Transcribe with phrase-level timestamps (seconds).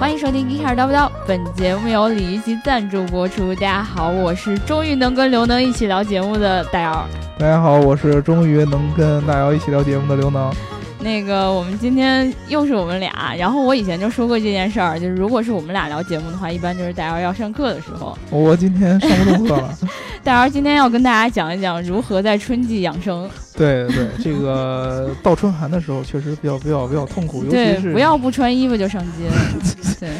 [0.00, 3.54] 欢迎收听《一开始叨不叨》，本节目由李一奇赞助播出。
[3.54, 7.06] 大家好，我是终于能跟刘能一起聊节目的大姚。
[7.38, 10.50] 大家好，我是终于能跟大姚一起聊节目的刘能。
[11.02, 13.34] 那个，我们今天又是我们俩。
[13.38, 18.16] 然后我以前就说过这件事儿，就是如果是我们俩聊节目的话，一般就是大姚要上课的时候。
[18.30, 19.78] 我今天上不动课了。
[20.22, 23.28] 大姚今天要跟大家讲一讲如何在春季养生。
[23.56, 29.28] 对对，这个到春寒的时候确实比较比较比较痛苦，尤其是不要不穿衣服就上街。
[29.98, 30.10] 对。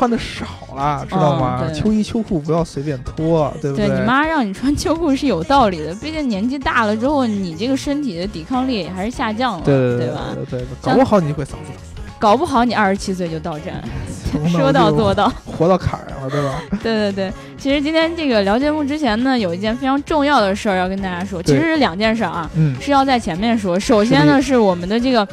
[0.00, 1.62] 穿的少了，知道吗？
[1.74, 3.86] 秋衣秋裤不要随便脱，对不对？
[3.86, 10.20] 对你妈让你穿秋裤是有道理的，毕竟年纪大了之后，你这个身体的抵抗力还是下降了，对对吧？
[10.50, 13.82] 对，搞不好你会嗓子疼搞不好你二十七岁就到站，
[14.50, 16.62] 说到做到，活到坎上了，对吧？
[16.82, 23.78] 对对对，其实今天这个聊节目之前呢，有一件非常重要的事儿要跟大家说，其实是两件事啊，嗯，是要在前面说。
[23.78, 25.28] 首先呢，是我们的这个。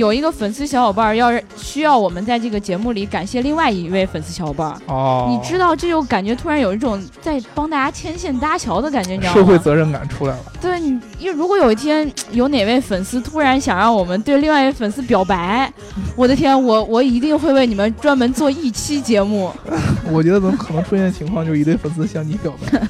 [0.00, 9.34] 有一个粉丝小伙伴要需要我们在这个节目里感谢另外一位粉丝小伙伴哦，你知道这就感觉突然有一种在帮大家牵线搭桥的感觉，你知道吗？
[9.34, 10.42] 社会责任感出来了。
[10.58, 15.70] 对你，因为如果有一天有哪位粉丝突然想让我们对另外一位粉丝表白，
[16.16, 19.52] 我的天，我我一定会为你们专门做一期节目。
[20.10, 22.80] 我觉得怎么可能出现情况就是一堆粉丝向你表白？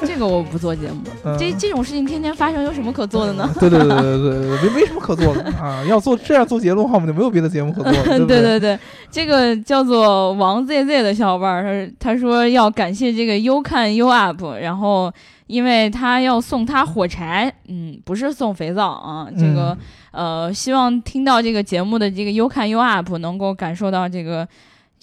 [0.06, 1.02] 这个我不做节目，
[1.38, 3.50] 这这种事情天天发生，有什么可做的呢？
[3.60, 5.82] 对对对对对对，没没什么可做的啊！
[5.88, 7.92] 要做这样做节目的话，我们就没有别的节目可做。
[8.26, 8.78] 对对对，
[9.10, 15.12] 这个叫做王 zz 的小伙伴，他他说要感谢这个优看优 up，然后
[15.46, 19.76] 因为他要送他火柴，嗯，不是送肥皂啊，这个
[20.12, 24.46] 呃，希望听到这个节目的这个优看优 up 能够感受到这个。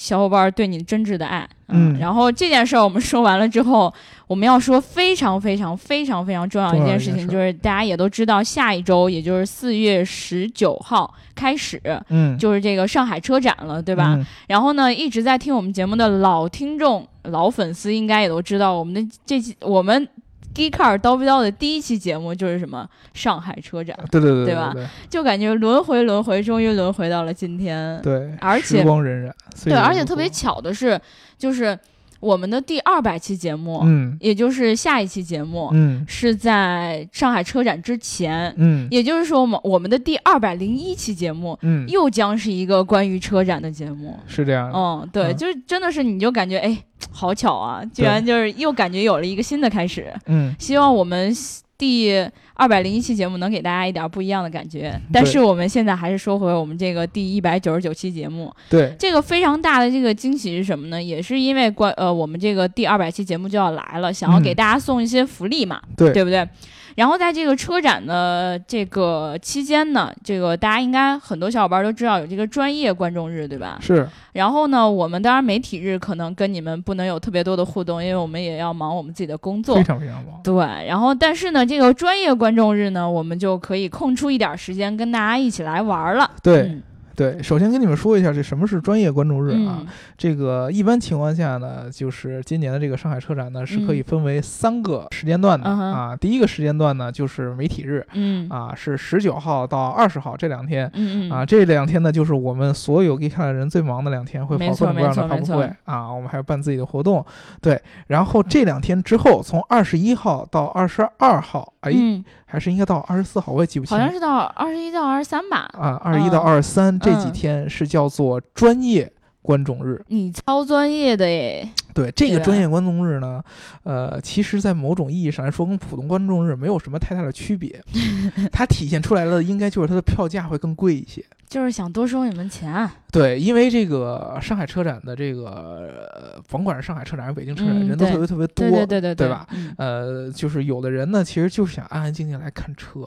[0.01, 3.93] 小伙伴对你真挚的爱，嗯，然后这件事儿我们说完了之后，
[4.25, 14.17] 我们要说非常非常非常非常重要一件事情，就是大家也都知道，下一周也就是四月十九号开始，嗯，就是这个上海车展了，对吧？
[14.47, 20.09] 然后呢，一直在听我们节目的老听众、老粉丝应该也都知道，我们的这期我们。
[20.53, 24.73] G e Car 刀不刀的第一期节目就是什么上海车展，对对对，对吧？
[25.09, 27.99] 就感觉轮回轮回，终于轮回到了今天。
[28.01, 29.31] 对，而且时光荏苒。
[29.65, 30.99] 对，而且特别巧的是，
[31.37, 31.77] 就是
[32.21, 44.17] 我们的第二百期节目，嗯，也就是下一期节目，嗯，是在上海车展之前，嗯，也就是说，我们我们的第二百零一期节目，嗯，又将是一个关于车展的节目。
[44.27, 44.71] 是这样。
[44.73, 46.77] 嗯，对，就是真的是，你就感觉哎。
[47.09, 47.83] 好巧啊！
[47.85, 50.13] 居然就是又感觉有了一个新的开始。
[50.27, 51.33] 嗯，希望我们
[51.81, 54.93] 第二百零一期节目能给大家一点不一样的感觉。
[55.11, 58.53] 但是我们现在还是说回我们这个第一百九十九期节目。
[58.69, 61.01] 对，这个非常大的这个惊喜是什么呢？
[61.01, 66.47] 也是因为关呃，我们这个第二百期节目就要来了，想要给大家送一些福利嘛，对对不对？
[66.95, 73.77] 然后在这个车展的这个期间呢，这个大家应该很多小伙伴都知道有这个专业观众日，对吧？
[73.81, 74.07] 是。
[74.33, 80.39] 然后呢，我们当然媒体日可能跟你们不能有特别多的互动，因为我们也要忙我们自己的工作，非常非常忙。
[80.43, 80.55] 对。
[80.87, 86.29] 然后，但是呢，这个专业观众日呢，我们就可以空出一点时间跟大家一起来玩了。
[86.41, 86.79] 对。
[87.15, 89.83] 对，首先跟你们说一下，这什么是专业观众日啊？
[90.17, 96.15] 这个一般情况下呢，就是今年的这个上海车展呢，是可以分为三个时间段的啊。
[96.15, 100.91] 第一个时间段呢，就是媒体日，嗯，啊，是十九号到二十号这两天，
[101.31, 107.25] 啊，这两天呢，就是我们所有给看的人最忙的两天，会跑各种各样的发布会啊，我们还要办自己的活动，
[107.61, 107.81] 对。
[108.07, 112.23] 然后这两天之后，从二十一号到二十二号，哎。
[112.51, 113.97] 还是应该到二十四号，我也记不清。
[113.97, 115.69] 好像是到二十一到二十三吧。
[115.71, 120.03] 啊，二十一到二十三这几天是叫做专业观众日。
[120.07, 121.67] 你超专业的耶。
[121.93, 123.43] 对这个专业观众日呢，
[123.83, 127.81] 呃，其实，在某种意义上来说，跟普通观众日没有什么太大的区别。
[128.51, 131.23] 它体现出来的应该就是它的票价会更贵一些。
[131.47, 132.89] 就是想多收你们钱。
[133.11, 139.45] 对，因为这个上海车展的这个，甭管是上海车展还是北京车展，人都特别特别多，对对对对吧？
[139.77, 143.01] 呃，就是有的人呢，其实就是想安安静静来看车。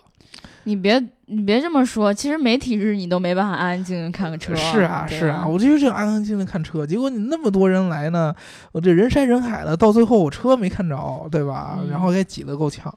[0.67, 4.55] 你别你别这么说，其实媒体日你都没办法安安静静看个车。
[4.57, 8.35] 是啊是啊，我就是安安静静看车，结果你那么多人来呢，
[8.75, 11.79] 我这人山人海的，到最后我车没看着，对吧？
[11.89, 12.93] 然后给挤得够呛。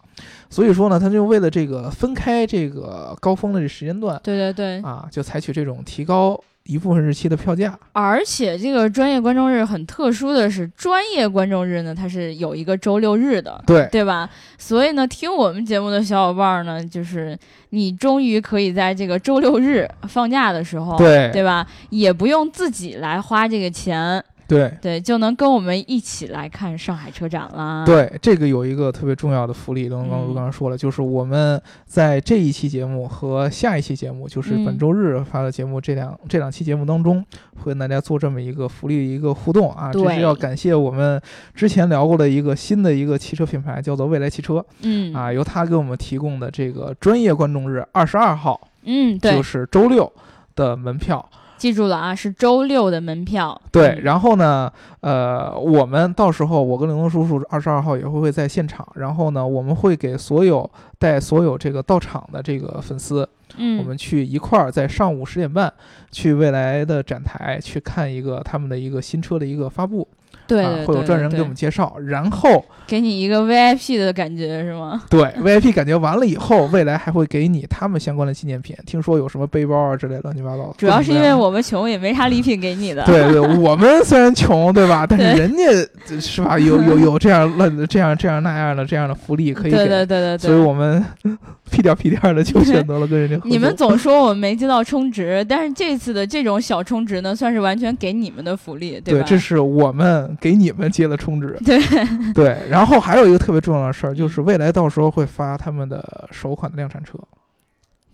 [0.49, 6.43] 所以说呢，他就为了这个分开这个高峰的这时间段，对对对，啊，就采取这种提高。
[6.65, 14.29] 一部分日期的票价，而且这个专业观众日很特殊的是，专业观众日呢，它是有一个周六日的，对对吧？
[14.57, 17.39] 所以呢，听我们节目的小伙伴呢，就是
[17.69, 21.65] 你终于可以在这个周六日放假的时候，对对吧？
[21.89, 24.21] 也不用自己来花这个钱。
[24.47, 27.83] 对对，就能跟我们一起来看上海车展啦。
[27.85, 37.23] 对，这个有一个特别重要的福利，刚刚刚刚说了，就是我们在这一期节目和下一期节目，就是本周日发的节目，这两这两期节目当中，
[37.57, 39.91] 会跟大家做这么一个福利一个互动啊。
[39.91, 41.21] 这是要感谢我们
[41.53, 44.65] 之前聊过的一个新的一个汽车品牌，叫做未来汽车。
[44.81, 50.09] 嗯啊，由他给我们提供的这个专业观众日二十二号，嗯，对，就是周六
[50.55, 51.29] 的门票。
[51.57, 53.59] 记住了啊，是周六的门票。
[53.71, 54.71] 对，然后呢，
[55.01, 60.69] 呃，我们到时候我跟玲珑叔叔二十二号也会会在现场，然后呢，我们会给所有
[60.99, 63.27] 带所有这个到场的这个粉丝，
[63.57, 65.73] 嗯，我们去一块儿在上午十点半
[66.11, 70.07] 去未来的展台去看一个他们的一个新车的一个发布。
[70.47, 75.01] 对，会有专人给我们介绍，然后给你一个 VIP 的感觉是吗？
[75.09, 80.73] 对，VIP 感觉完了以后，未来还会给你他们相关的纪念品，听说有什么背包啊之类乱七八糟的。
[80.77, 83.03] 主要是因为我们穷，也没啥礼品给你的。
[83.03, 85.05] 对对， 我们虽然穷，对吧？
[85.07, 86.57] 但是人家是吧？
[86.57, 90.37] 有有有这样乱这样这样那样的这样的福利可以给，对对对对。
[90.37, 91.03] 所以我们
[91.69, 93.37] 屁颠屁颠的就选择了跟人家。
[93.43, 99.21] 你们总说我们没接到充值，但是这次的这种小充值呢，算是完全给你们的福利，对吧？
[99.21, 100.36] 对，这是我们。
[100.39, 101.79] 给你们接了充值，对
[102.33, 107.17] 对，然后还有一个特别重要的事儿，就是未来到时候会发他们的首款的量产车，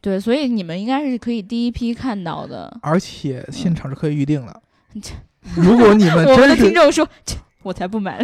[0.01, 4.61] 对，所以你们应该是可以第一批看到的，而且现场是可以预定的。
[5.55, 7.07] 如果你们 我们的听众说。
[7.63, 8.21] 我才不买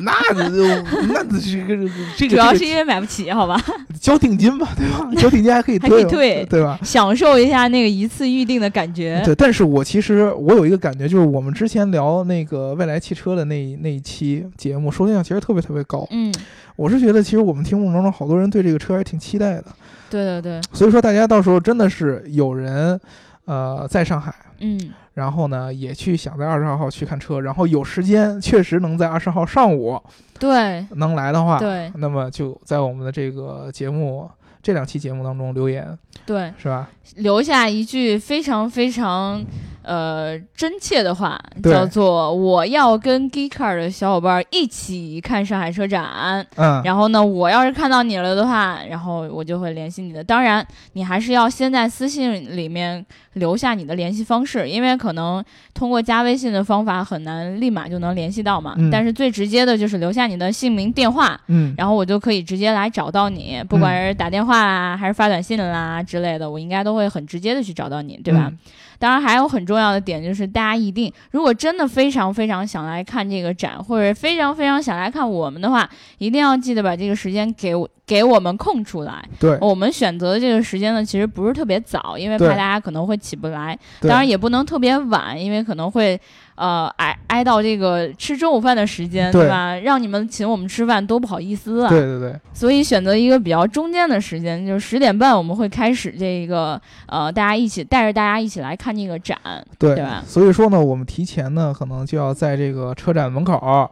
[0.00, 3.62] 那那这个 这个主要是因为买不起，好吧？
[4.00, 5.08] 交定金吧，对吧？
[5.20, 6.78] 交定金还可以还可以退，对吧？
[6.82, 9.20] 享受一下那个一次预定的感觉。
[9.24, 16.06] 对，但是我其实我有一个感觉，就是我们之前聊那个未来汽车的那那一期节目，收听量其实特别特别高。
[16.10, 16.32] 嗯，
[16.76, 19.64] 我是觉得其实我们听众当中好多人对这个车还挺期待的。
[20.10, 20.60] 对对对。
[20.72, 22.98] 所以说大家到时候真的是有人，
[23.48, 24.92] 呃，在上海，嗯。
[25.14, 30.00] 然后呢，也去想在二十二号去看车，然后有时间确实能在二十号上午，
[30.38, 34.30] 对，能来的话，对，那么就在我们的这个节目
[34.62, 36.88] 这两期节目当中留言，对，是吧？
[37.16, 39.44] 留下一句非常非常。
[39.80, 46.46] 呃，真切的话叫做我要跟 Geeker 的小伙伴一起看上海车展。
[46.56, 50.22] 嗯，然后呢，我要是看到你了的话，然后我就会联系你的。
[50.22, 53.02] 当然，你还是要先在私信里面
[53.34, 58.74] 留下你的联系方式，因为可能通过加微信的方法很难立马就能联系到嘛。
[58.76, 58.90] 嗯。
[58.90, 61.40] 但是最直接的就是留下你的姓名、电话。
[61.46, 61.74] 嗯。
[61.78, 68.50] 然后我就可以直接来找到你，不管是打电话啦，还是发短信啦之类的，我应该都会很直接的去找到你，对吧？
[68.98, 79.22] 当然，还有很重要的点就是，大家一定如果真的非常非常想来看这个展，或者非常非常想来看我们的话，一定要记得把这个时间给我给我们空出来。
[79.38, 83.78] 对，我们选择的这个时间呢，其实不是特别早，因为怕大家可能会起不来。
[84.00, 86.18] 当然，也不能特别晚，因为可能会。
[86.58, 89.76] 呃，挨挨到这个吃中午饭的时间，对吧？
[89.76, 91.88] 让你们请我们吃饭多不好意思啊！
[91.88, 92.34] 对对对。
[92.52, 99.38] 所以选择一个比较中间的时间，就是十点半，我们会开始这个呃，大家一起带着大家一起来看这个展，
[99.78, 100.20] 对吧？
[100.26, 103.88] 所以说呢，我们提前呢，可能就要在这个车展门口，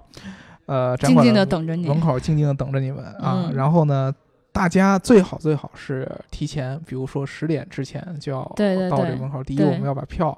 [0.67, 3.49] 呃，静静的等着你，门口静静的等着你们啊。
[3.55, 4.12] 然后呢，
[4.51, 8.43] 大家最好最好是提前，比如说十点之前就要
[8.91, 9.45] 到这个门口。
[9.45, 10.37] 第一，我们要把票。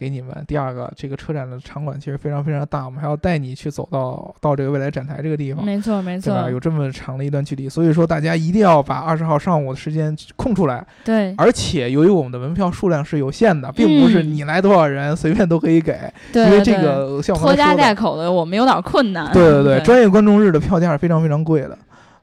[0.00, 6.50] 给你们第二个，这个车展的场馆其实非常非常大，我们还要带你去走到到这个未来展台这个地方，没错没错，对吧？
[6.50, 10.82] 有这么长的一段距离，所以说大家一定要把二十号上午的时间空出来。
[11.04, 15.92] 对，而且由于我们的门票数量是有限的，并不是你来多少人随便都可以给，
[16.32, 19.30] 因为这个像拖家带口的，我们有点困难。
[19.34, 21.76] 对对对，专业观众日的票价是非常非常贵的，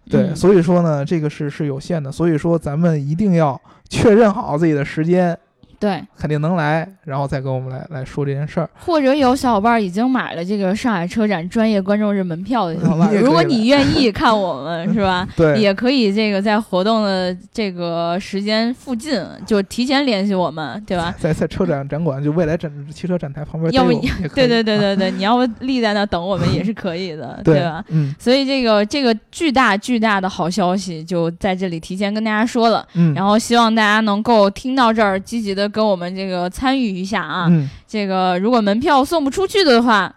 [0.10, 5.38] 对，所以说呢，这个是是有限的，所以说咱们一定要确认好自己的时间。
[5.80, 8.70] 对，肯定能来，然后再跟我们来来说这件事儿。
[8.80, 15.28] 或者有小伙伴已经买了这个上海车展专业观众日门票的小伙伴， 如果你愿意看我们，是吧？
[15.38, 21.14] 对，也可以这个在活动的这个时间附近就提前联系我们，对吧？
[21.20, 23.92] 在在车展展馆就未来展汽车展台旁边， 要不
[24.34, 27.84] 对对对对对，你要不立在那等我们也是可以的，对吧？
[27.90, 28.16] 嗯。
[28.18, 33.14] 所以这个这个巨大巨大的好消息就在这里提前跟大家说了，嗯。
[33.14, 36.48] 然后希望大家能够听到这儿，积极的跟我们这个。
[36.50, 37.52] 参与一下啊！
[37.88, 40.12] 这个如果门票送不出去的话，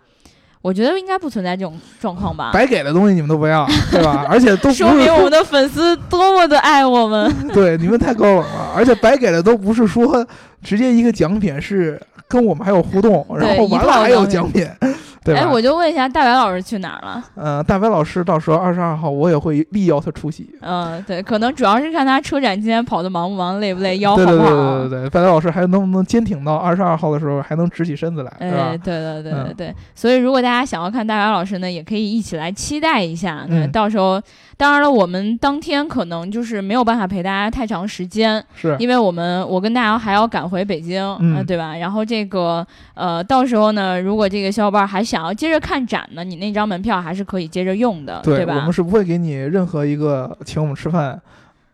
[0.63, 2.51] 我觉得应该不存在这种状况吧？
[2.53, 4.25] 白给的东西你们都不要， 对吧？
[4.29, 7.31] 而且都说明我们的粉丝多么的爱我们。
[7.53, 10.27] 对，你们太高冷了，而且白给的都不是说
[10.63, 12.01] 直接一个奖品，是
[12.31, 14.67] 跟我们还有互动，然后完了还有奖品。
[15.23, 15.43] 对吧？
[15.43, 17.23] 哎，我就问一下，大白老师去哪儿了？
[17.35, 20.49] 呃，大白老师到时候二十二号我也会力邀他出席。
[20.63, 24.29] 嗯，对，可能主要是看他车展今天跑的忙不忙，累不累，腰好不好。
[24.29, 28.71] 对对对对对，大白老师还能不能坚挺到二十二号的时候还能直起身子来，对吧？
[28.83, 29.75] 对对对对对。
[29.95, 33.45] 所以如果大家想要看大白老师呢，也可以一起来期待一下。
[33.47, 34.19] 嗯，到时候。
[34.61, 41.75] 当然了，我们当天可能就是没有办法陪大家太长时间，是因为我们我跟大家还要赶回北京，嗯，对吧？
[41.75, 48.55] 然后这个呃，到时候呢，如果这个小伙伴还想要接着看展呢，你那张门票还是可以接着用的，对吧？
[48.55, 51.19] 我们是不会给你任何一个请我们吃饭、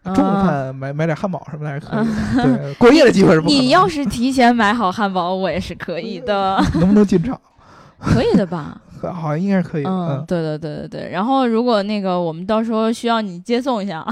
[0.04, 2.44] 中午饭买买点汉堡什么的，还是可以的。
[2.62, 3.48] 对，过夜的机会是不？
[3.48, 6.62] 你要是提前买好汉堡，我也是可以的。
[6.74, 7.36] 能不能进场？
[7.98, 8.80] 可以的吧？
[9.00, 9.84] 好像应该是可以。
[9.84, 11.10] 嗯，对对对对对。
[11.10, 14.04] 然后如果那个我们到时候需要你接送一下，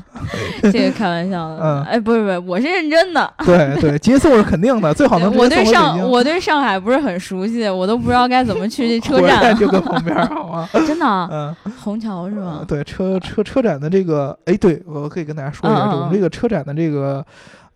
[0.72, 1.58] 这个开玩笑的。
[1.60, 3.32] 嗯，哎，不是不是，我是认真的。
[3.44, 9.56] 对对，接送是肯定的，最好能我对上我对上海不是很熟悉，我都不知道该怎么去这 车站。
[9.56, 10.68] 就搁旁边，好吗？
[10.86, 11.06] 真的？
[11.30, 12.64] 嗯，虹桥是吗？
[12.66, 17.24] 对，车车车展的这个，哎，对我可以跟大家说一下，我们这个车展的这个。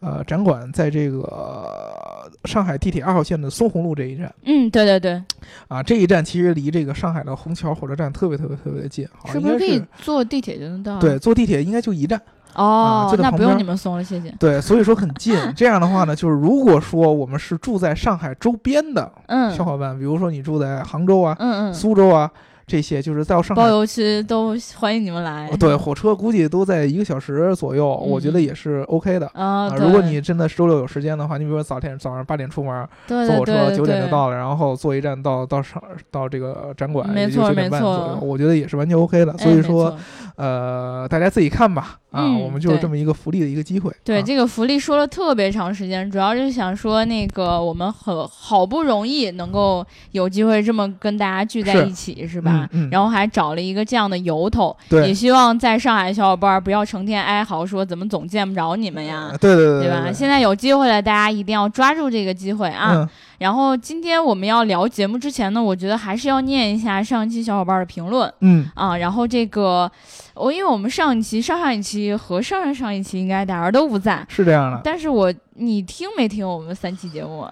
[0.01, 4.35] 呃，展馆在这个上海地铁二号线的松虹路这一站。
[4.45, 5.23] 嗯，对对对。
[5.69, 10.99] 啊，这一站其实离这个上海的虹桥火车站特别特别特别的近，是不是可以坐地铁就能到？
[10.99, 12.21] 对，坐地铁应该就一站。
[12.55, 14.35] 哦，那不用你们送了，谢谢。
[14.39, 15.37] 对，所以说很近。
[15.55, 19.13] 这样的话呢，就是如果说我们是住在上海周边的
[19.57, 22.31] 小伙伴，比如说你住在杭州啊，嗯嗯，苏州啊。
[22.71, 25.51] 这些就是到上海包邮区都欢迎你们来。
[25.59, 29.69] 对，火车估计都在一个小时左右，我觉得也是 OK 的啊。
[29.77, 39.37] 如果你真的周六有时间的话，你比如说早天早上八点出门，坐火车九点就到了，然后坐一站到到上到这个展馆，没错没错，我觉得也是完全 OK 的。
[39.39, 39.97] 所以说，
[40.37, 41.97] 呃，大家自己看吧。
[42.11, 43.89] 啊，我们就是这么一个福利的一个机会。
[44.03, 52.60] 对，这个福利说了特别长时间，主要是想说那个我们很好不容易能够有机会这么跟大家聚在一起，是吧？
[52.91, 59.31] 然后还找了一个这样的由头，也希望在上海的小伙伴不要成天哀嚎说怎么总见不着你们呀？
[59.41, 60.13] 对对对，对吧？
[60.13, 63.09] 现在有机会了，大家一定要抓住这个机会啊！
[63.39, 68.31] 然后今天我们要聊节目之前呢，我觉得还是要念一下上一期小伙伴的评论。
[68.41, 69.91] 嗯啊，然后这个
[70.35, 74.81] 我因为我们上一期、上上一期和上上上一期应该大家都不在，是这样的。
[74.85, 77.49] 但是我你听没听我们三期节目？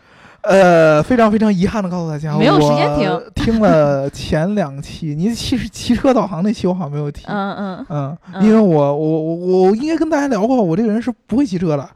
[0.49, 3.23] 呃，非常非常遗憾的告诉大家，没有时间听。
[3.35, 7.25] 听了前两期，你其实骑车导航那期我好像没有听。
[7.28, 7.87] 嗯嗯
[8.33, 11.88] 嗯，因为我我我我应该跟大家聊过，我这个人是不会骑车的。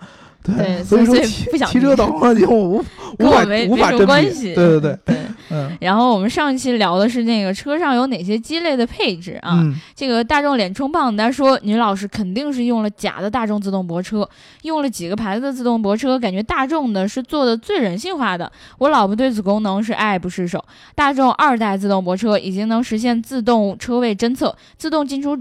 [0.43, 2.79] 对，所以说骑骑车导航就无
[3.21, 4.55] 无法无法证关系。
[4.55, 5.17] 对对对对，
[5.51, 5.71] 嗯。
[5.81, 9.63] 然后我们上一期聊的是那个车上有哪些鸡肋的配置啊？
[9.95, 14.29] 这个大众脸充胖子说，女老师肯定是用了假的大众自动泊车，
[14.63, 18.51] 用了几个牌子的自动泊车，感觉大众的是做的最人性化的。
[18.79, 20.63] 我老婆对此功能是爱不释手。
[20.97, 25.39] 大众二代自动泊车已经能实现自动车位侦测、自动进出。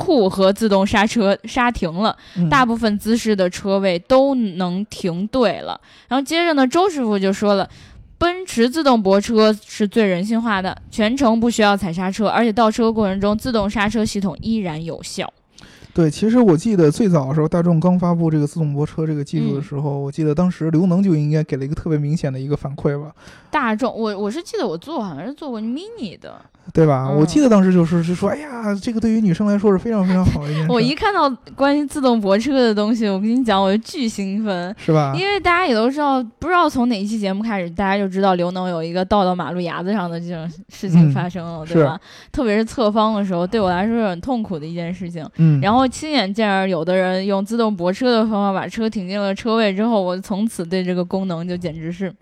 [0.00, 2.16] 库和自动刹车刹停了，
[2.48, 5.78] 大部分姿势的车位都能停对了。
[6.08, 7.68] 然后接着呢，周师傅就说了，
[8.16, 15.30] 奔驰自动泊车是最人性化的，全程不需要踩刹车，而且倒车过程中自动刹车系统依然有效。
[15.92, 23.12] 对，其实我记得最早的时候，大众刚发布这个自动泊车这个技术的时候，我记得当时刘能就应该给了一个特别明显的一个反馈吧。
[23.50, 26.40] 大众，我我是记得我坐好像是坐过 mini 的。
[26.72, 27.10] 对吧？
[27.10, 30.70] 我记得当时就是是说，哎呀，这个对于女生来说是非常非常好的一件事。
[30.70, 35.12] 我一看到关于自动泊车的东西，我跟你讲，我就巨兴奋，是吧？
[35.16, 41.98] 因为大家也都知道，不知道从哪一期节目开始，大家就知道刘能有一个倒到马路牙子上的这种事情发生了，对吧？
[42.30, 45.26] 特别是侧方的时候，对我来说是很痛苦的一件事情。
[45.36, 45.60] 嗯。
[45.60, 52.12] 然后亲眼见着有的人用自动泊车的方法把车停进了车位之后，我从此对这个功能就简直是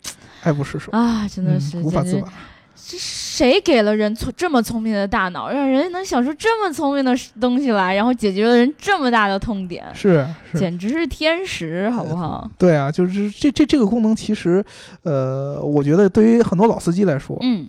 [0.43, 1.26] 爱不释手啊！
[1.28, 2.28] 真的是无法自拔。
[2.75, 2.97] 这
[3.38, 9.85] 谁给了人聪这么聪明的大脑，让人能想出这么聪明的东西来，然后解决了人这么大的痛点？
[9.95, 12.50] 是，简直是天使，好不好？
[12.59, 14.64] 对啊，就是这这这个功能，其实，
[15.04, 17.64] 呃，我觉得对于很多老司机来说，嗯，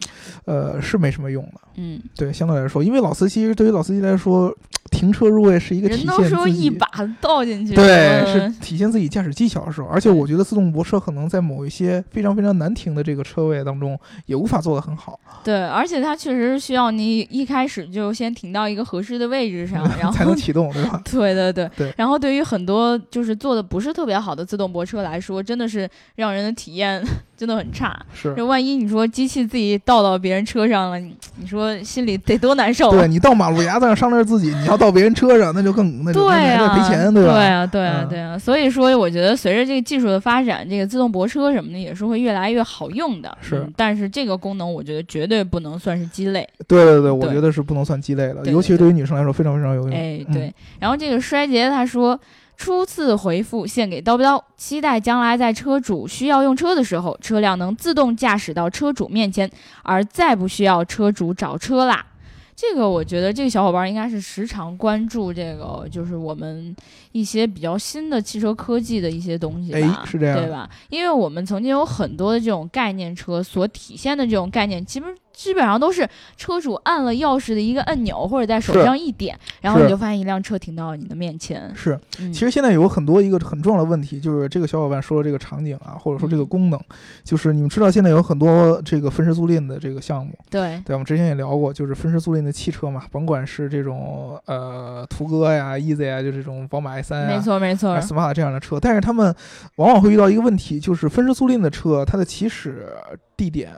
[0.46, 1.62] 呃，是没什么用的。
[1.76, 4.52] 嗯，对，相对来说，因为老司机对于老司机来说，
[4.90, 6.88] 停车入位是一个体现，人都说一把
[7.22, 9.88] 倒进去，对，是体现自己驾驶技巧的时候。
[9.88, 15.18] 而且我觉得自动泊车可能在某一些非常非常难停的这个车位当中，也无法做得很好。
[15.60, 21.02] 对，而且它确实需要你一开始就先停到一个合适的位置上，然 后才能启动，对吧？
[21.12, 21.94] 对对对对。
[21.98, 27.04] 然后对于很多就是做的不是特别好的自动泊车来说，真的是让人的体验。
[27.40, 27.98] 真的很差。
[28.14, 32.92] 是，这万一你说机器自己倒到别人车上了，你你说心里得多难受？
[32.92, 37.34] 对你倒马路牙子上上那自己，你要到别人车上，那就更那对啊，赔钱对吧？
[37.34, 38.38] 对啊，对啊，对啊。
[38.38, 43.38] 所以说，我觉得随着这个技术的发展，这个自动泊车什么的也是会越来越好用的。
[43.40, 46.46] 是，但是这个功能我觉得绝对不能算是鸡肋。
[46.68, 49.92] 对对对，我觉得是不能算鸡肋的，尤其对于女生来说非常非常有用。
[49.94, 50.54] 哎，对。
[50.78, 52.20] 然后这个衰竭他说。
[52.60, 59.50] 初次回复献给叨不叨，期待将来在车主需要用车的时候，车辆能自动驾驶到车主面前，
[59.82, 62.06] 而再不需要车主找车啦。
[62.54, 66.76] 这个我觉得这个小伙伴应该是时常关注这个，就是我们
[67.14, 70.70] 一些比较新的汽车科技的一些东西吧，是这样，对吧？
[70.90, 75.16] 因为我们曾经有很多的这种概念车所体现的这种概念，基本。
[75.40, 76.06] 基本上都是
[76.36, 81.72] 车主按了钥匙的一个按钮，或者在手上一点，然后你就发现一辆车停到了你的面前。
[81.74, 86.78] 是，其实现在有很多一个很重要的问题，就是这个小伙伴说的这个场景啊，或者说这个功能，
[87.24, 90.38] 就是你们知道现在有很多这个分时租赁的这个项目。
[90.50, 99.34] 对，对，我们之前也聊过，就是分时租赁的汽车嘛，甭管是这种呃途歌呀、easy 啊，就这种宝马 i 三啊，没错没错，smart 这样的车，但是他们
[99.78, 102.90] 往往会遇到一个问题，就是分时租赁的车，它的起始
[103.38, 103.72] 地点。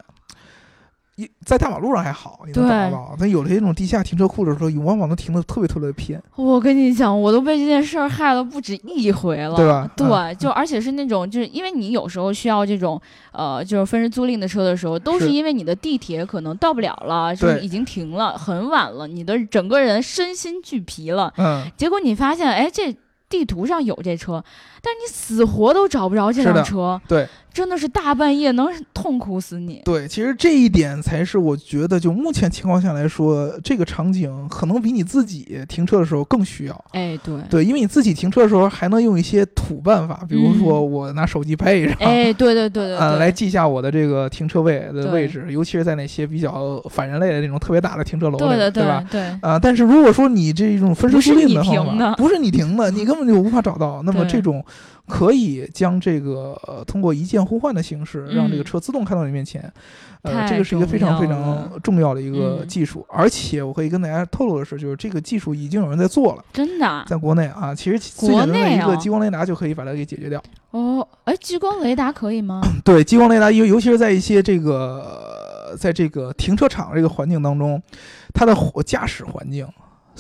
[1.45, 3.15] 在大马路上还好，你能找到。
[3.19, 6.21] 但有的那种地下停车库的时候，往往都停的特别特别偏。
[6.35, 9.89] 我跟你讲，我都被这件事儿害了不止一回了，对吧？
[9.95, 12.99] 对，就而且是那种，就是因为你有时候需要这种，
[13.33, 21.31] 呃，就是分时租赁的车的时候，都是因为你的地铁可能到不了了，就是已经停了，很晚了，你的整个人身心俱疲了。
[21.37, 21.69] 嗯。
[21.77, 22.95] 结果你发现，哎，这
[23.29, 24.43] 地图上有这车，
[24.81, 26.99] 但是你死活都找不着这辆车。
[27.07, 27.27] 对。
[27.53, 29.81] 真的是大半夜能痛苦死你。
[29.83, 36.85] 对，其实这一点才是我觉得，就目前情况下来说，这个场景可能比你自己停车的时候更需要。
[36.93, 49.05] 哎，对，对，因为你自己停车的时候还能用一些土办法，比如说我拿手机拍一张，哎，对对对对， 呃，来记下我的这个停车位的位置，尤其是在那些比较反人类的那种特别大的停车楼里，对吧？
[49.11, 49.23] 对。
[49.41, 54.01] 啊，但是如果说你这种分时租赁的话，不是你停的，你根本就无法找到。
[54.05, 54.63] 那么这种。
[55.07, 59.61] 可以将这个呃通过一键呼唤的形式，让这个车自动开到你面前，
[60.21, 63.05] 呃，这个是一个非常非常重要的一个技术。
[63.09, 70.41] 而且我可以跟大家透露的是，就是这个技术已经有人在做了，真的，在国内啊，其实最简单的一个激光雷达就可以把它给解决掉。
[70.71, 72.61] 哦，哎，激光雷达可以吗？
[72.85, 77.81] 对，激光雷达尤尤其是在一些这个在这个停车场这个环境当中，
[78.33, 79.67] 它的驾驶环境。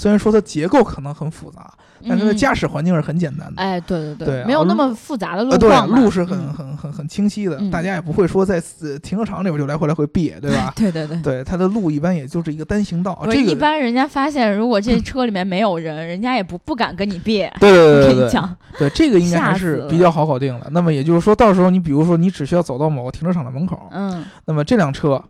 [0.01, 1.71] 虽然说它结构可能很复杂，
[2.09, 3.61] 但它的驾驶环境是很简单的。
[3.61, 5.87] 哎，对对对，没有那么复杂的路况。
[5.87, 8.59] 对，路是很很很很清晰的，大家也不会说在
[9.03, 10.73] 停车场里边就来回来回别，对吧？
[10.75, 11.21] 对对对。
[11.21, 13.15] 对，它的路一般也就是一个单行道。
[13.29, 17.47] 这个一般人家发现如果这车里面没有人，人家也不不敢跟你别。
[17.61, 18.41] 对对对对对。
[18.79, 20.67] 对，这个应该还是比较好搞定的。
[20.71, 25.23] 那么也就是说到时候你比如说你只需要走到某个停车场的门口，嗯，那么这辆车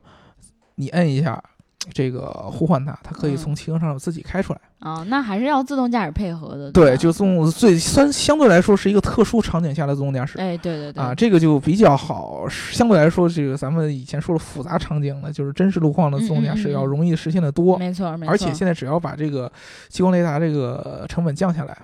[0.76, 1.44] 你摁一下。
[1.94, 5.04] 这个呼唤它，它可以从汽车上自己开出来啊。
[5.08, 6.72] 那还是要自动驾驶配合的。
[6.72, 10.38] 对，就自动最相相对来说是一个特殊场景下的自动驾驶。
[10.38, 11.04] 哎，对对对。
[11.04, 12.48] 啊，这个就比较好。
[12.50, 17.76] 相对来说，这个咱们以前说的复杂场景呢，就是真实路况的自动驾驶要容易实现的多。
[17.80, 18.32] 没错，没错。
[18.32, 19.52] 而且现在只要把这个
[19.90, 21.76] 激光雷达这个成本降下来，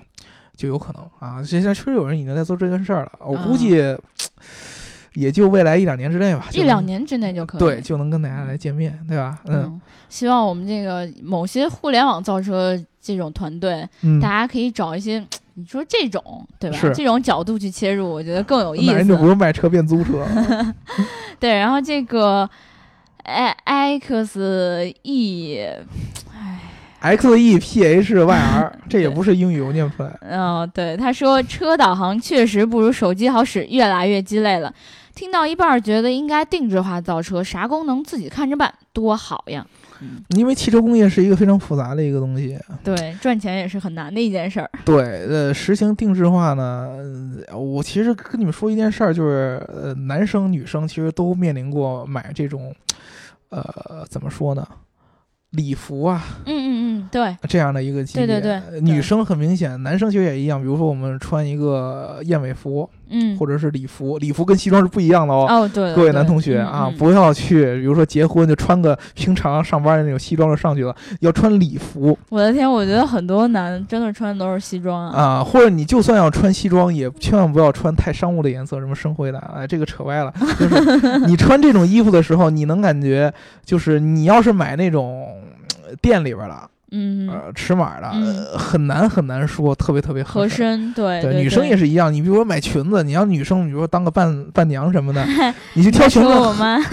[0.55, 1.41] 就有可能啊。
[1.43, 3.11] 现在确实有人已经在做这件事儿了。
[3.25, 3.97] 我估计。
[5.17, 9.39] 也就未来一两年之内吧，一两年之内就可以，对，就能跟大家来见面，对吧？
[9.47, 13.83] 嗯，希望我们这个某些互联网造车这种团队，
[14.21, 15.25] 大家可以找一些，
[15.55, 16.77] 你说这种对吧？
[16.93, 18.93] 这种角度去切入，我觉得更有意思。
[18.93, 20.23] 人就不用卖车变租车。
[21.39, 22.47] 对，然后这个
[23.23, 25.79] x e，哎
[26.99, 30.17] ，x e p h y r， 这也不是英语，我念不出来。
[30.21, 34.73] 嗯，对，他说车导航确实不如手机好使，越来越鸡肋了。
[35.15, 39.65] 听到一半，觉得应该定制化造车，啥功能自己看着办，多好呀！
[39.99, 44.69] 嗯因为汽车工业是一个非常复杂的一个东西，对，赚钱也是很难的一件事儿。
[44.85, 46.97] 对，呃，实行定制化呢，
[47.51, 52.71] 我其实跟你们说一件事儿，就是呃，男生女生其实都面临过买这种，
[53.49, 54.67] 呃，怎么说呢？
[55.51, 60.59] 礼服啊，嗯嗯嗯，对，这样的一个级别，对对对，女生很明显，男生其实也一样。
[60.59, 65.45] 比如说我们穿一个燕尾服，嗯，或者是礼服，礼服跟西装是不一样的哦。
[65.49, 72.17] 哦，对，各位男同学啊，不要去，比如说结婚就穿个平常上班的那种西装就上去了，要穿礼服。
[72.29, 75.21] 我的天，我觉得很多男真的穿的都是西装啊。
[75.21, 80.33] 啊，或者你就算要穿西装，也千万不要穿太商务的颜色，什么深灰的，哎，这个扯歪了。
[80.59, 83.33] 就是 你穿这种衣服的时候，你能感觉，
[83.65, 85.27] 就是你要是买那种。
[86.01, 90.93] 店里边了嗯呃尺码的，很难很难说特别特别合身。
[90.93, 92.11] 对对，女生也是一样。
[92.11, 95.25] 你比如说买裙子，你要女生，比如说当个伴伴娘什么的，
[95.73, 96.27] 你去挑裙子。
[96.27, 96.77] 我吗？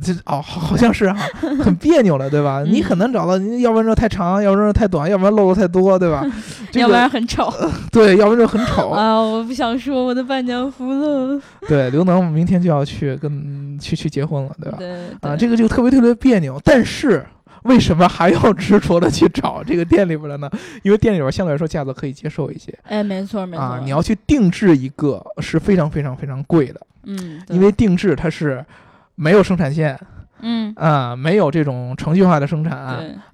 [0.00, 1.18] 这哦，好像是哈，
[1.62, 2.62] 很别扭了，对吧？
[2.64, 6.24] 你很难找到，你要不然就太长，要不然太短，要不然露露太多，对吧？
[6.74, 7.52] 要不然很丑。
[7.90, 8.88] 对，要不然就很丑。
[8.90, 11.38] 啊，我不想说我的伴娘服了。
[11.68, 14.78] 对，刘能明天就要去跟去去结婚了，对吧？
[14.78, 14.90] 对。
[15.28, 16.58] 啊，这个就特别特别别扭。
[16.64, 17.26] 但是
[17.64, 20.50] 为什么还要执着的去找这个店里边的呢？
[20.82, 22.76] 因为店里边相对来说价格可以接受一些。
[22.84, 23.62] 哎，没错没错。
[23.62, 26.80] 啊，你要去定制一个是非常非常非常贵的。
[27.04, 27.40] 嗯。
[27.48, 28.64] 因为定制它是。
[29.16, 29.98] 没有生产线，
[30.40, 32.78] 嗯啊，没有这种程序化的生产，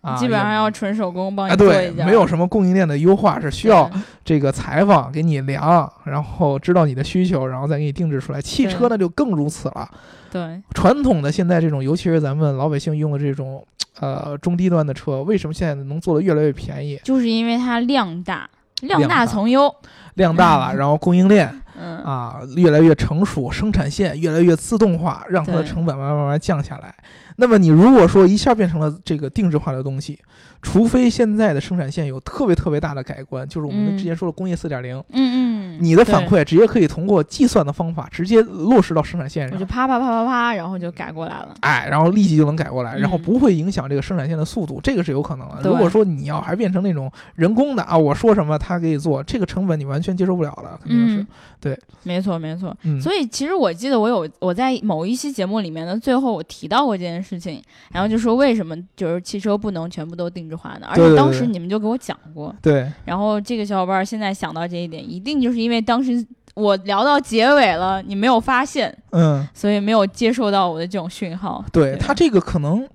[0.01, 3.89] 啊，基本上要纯手工帮你做一对，没有什么供应链的优化，是需要
[4.25, 8.43] 这个裁缝给你量，然后知道你的需求，然后再给你定制出来。
[8.43, 9.89] 汽车那就更如此了，
[10.33, 13.65] 对，传统的现在这种，尤其是咱们老百姓用的这种，
[14.01, 17.01] 呃，中低端的车，为什么现在能做的越来越便宜？
[17.05, 18.49] 就是因为它量大，
[18.83, 19.75] 量大从优，
[20.15, 21.63] 量大了， 然后供应链。
[21.79, 26.95] 嗯啊，越来越成熟，生产线越来越自动化，让它的成本慢慢慢慢降下来。
[27.37, 30.19] 那么你如果说一下变成了这个定制化的东西。
[30.62, 45.71] 除非现在的生产线有特别特别大的改观，就是我们之前说的工业四点零，嗯嗯，你的反馈直接可以通过计算的方法直接落实到生产线上，就啪啪啪啪啪，然后就改过来了，哎，然后立即就能改过来，然后不会影响这个生产线的速度，这个是有可能的。
[45.71, 51.27] 如果说你要还变成那种人工的啊，我说什么他给你做，这个成本你完全接受不了了，肯定是
[51.66, 52.76] 对，没错没错。
[53.00, 60.87] 所以其实我记得我有我在某一期节目里面的最后我提到过这件事情，然后就说为什么就是汽车不能全部都定制化呢。
[60.88, 62.90] 而且当时你们就给我讲过，对。
[63.05, 66.24] 然后这个小伙伴现在想到这一点，一定就是因为当时
[66.55, 71.64] 我聊到结尾了，你没有发现，嗯，所以没有接受到我的这种讯号。
[71.72, 72.87] 对他这个可能。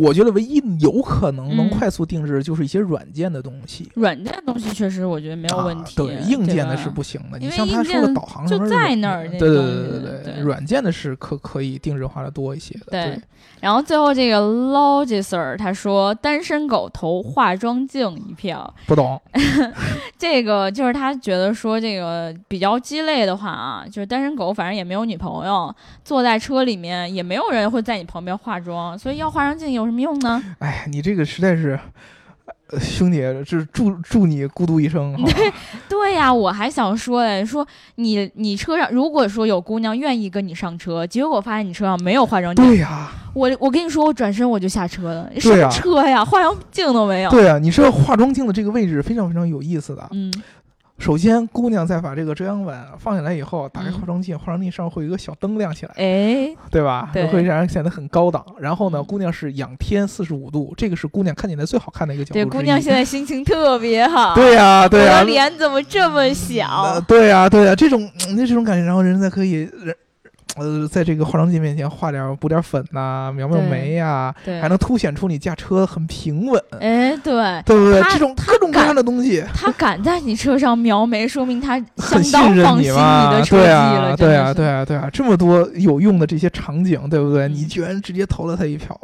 [0.00, 3.90] 我觉得唯一有可能能快速定制就是一些软件的东西。
[3.94, 5.94] 软件东西确实我觉得没有问题。
[5.96, 7.38] 对，硬件的是不行的。
[7.38, 9.28] 你像他说的导航就在那儿。
[9.28, 12.86] 对对对对对，软件的是可可以定制化的多一些的。
[12.86, 13.20] 对。
[13.60, 18.74] 然后最后这个 Logiser 他说单身狗投化妆镜一票。
[18.86, 19.20] 不懂。
[20.16, 29.81] 这个就是他觉得说这个比较鸡肋的话啊，就是单身狗反正也没有女朋友，坐在车里面也没有人会在你旁边化妆，所以要化妆镜有。
[29.82, 30.42] 有什么用呢？
[30.60, 31.78] 哎，你这个实在是，
[32.80, 35.14] 兄弟，这祝祝你孤独一生。
[35.24, 35.52] 对
[35.88, 37.66] 对呀，我还想说哎，说
[37.96, 45.30] 你你车上如果说有姑娘愿意跟你上车，结果发现你车上没有化妆镜，对呀，我我跟你说，我转身我就下车了。
[45.38, 46.24] 什么车呀？
[46.24, 47.30] 化妆镜都没有。
[47.30, 50.08] 对呀，你知道化妆镜的这个位置非常非常有意思的。
[50.12, 50.32] 嗯。
[51.02, 57.10] 首先，姑娘在把这个遮阳板放下来以后，打开化妆镜，化妆镜上会有一个小灯亮起来，哎，对吧？
[57.12, 58.46] 对，会让人显得很高档。
[58.60, 62.34] 然后呢，姑娘是仰天四十五度，这个是姑娘看起来最好看的一个角度。
[62.34, 64.32] 对，姑娘现在心情特别好。
[64.38, 65.14] 对呀，对呀。
[65.14, 67.00] 我的脸怎么这么小？
[67.08, 69.92] 对呀，对呀，这种那这种感觉，然后人才可以人。
[70.56, 76.62] 呃，在这个化妆镜面前画点补点粉呐，描描眉呀，还能凸显出你驾车很平稳。
[76.80, 78.02] 哎，对，对不对？
[78.10, 83.40] 这种各种各样的东西，他敢在你车上描眉，说明他 很信任你嘛？
[83.48, 87.48] 对啊，对啊，对啊，对啊，这么多有用的这些场景，对不对？
[87.48, 88.98] 你居然直接投了他一票。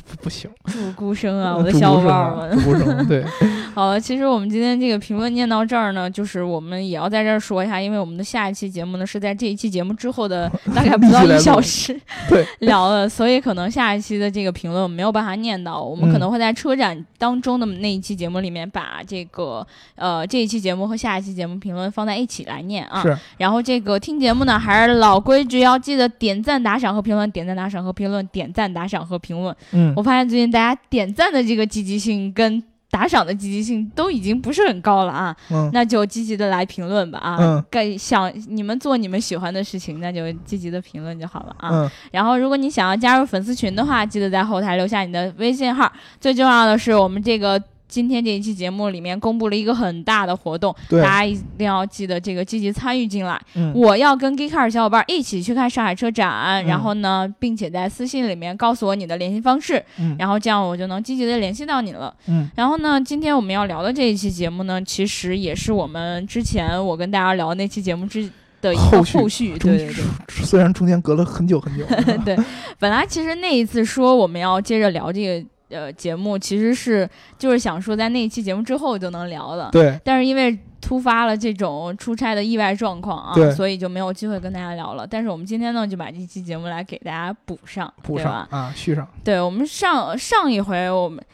[0.00, 3.22] 不 不行，祝孤生啊， 我的小伙伴们，祝孤生对。
[3.74, 23.02] 好了，其实我们今天这个评论念到这儿呢，就是我们也要在这儿说一下，因为我们的下一期节目呢是在这一期节目之后的大概不到一小时对聊了，所以可能下一期的这个评论没有办法念到，我们可能会在车展当中的那一期节目里面把这个呃这一期节目和下一期节目评论放在一起来念啊。
[23.02, 23.16] 是。
[23.38, 29.54] 然后这个听节目呢还是老规矩，要记得点赞、打赏和评论，点赞、打赏和评论，点赞、打赏和评论。
[29.72, 29.81] 嗯。
[29.96, 45.90] 我发现最近大家点赞的这个积极性跟打赏的积极性都已经不是很高了啊，嗯，那就积极的来评论吧啊，嗯，该想你们做你们喜欢的事情，那就积极的评论就好了啊，嗯，然后如果你想要加入粉丝群的话，记得在后台留下你的微信号，
[46.20, 47.62] 最重要的是我们这个。
[47.92, 53.38] 今天这一期节目里面公布了一个很大的活动，大家一定要记得这个积极参与进来。
[53.74, 59.84] 我要跟 g e e k a r 小伙伴一起去看上海车展，然后呢，并且在私信里面告诉我你的联系方式，
[60.18, 62.14] 然后这样我就能积极的联系到你了。
[62.28, 68.26] 嗯，然后呢，今天我们要聊的这一期节目呢，其实也是我们之前我跟大家聊那期节目之
[68.62, 69.58] 的一个后续。
[69.58, 71.84] 对对对，虽然中间隔了很久很久。
[72.24, 72.34] 对，
[72.78, 75.46] 本来其实那一次说我们要接着聊这个。
[75.72, 77.08] 呃，节目其实是
[77.38, 79.98] 就是想说在那一期节目之后就能聊的，对。
[80.04, 85.06] 但是因为突发了这种出差的意外状况啊，所以就没有机会跟大家聊了。
[85.06, 89.08] 但是我们今天呢，就把这期节目来给大家补上，补上啊，续上。
[89.24, 91.24] 对我们上上一回我们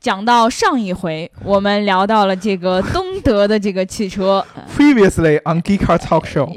[0.00, 4.44] 讲到上一回，我们聊到了这个东德的这个汽车。
[4.76, 6.50] Previously on Geek Car Talk Show。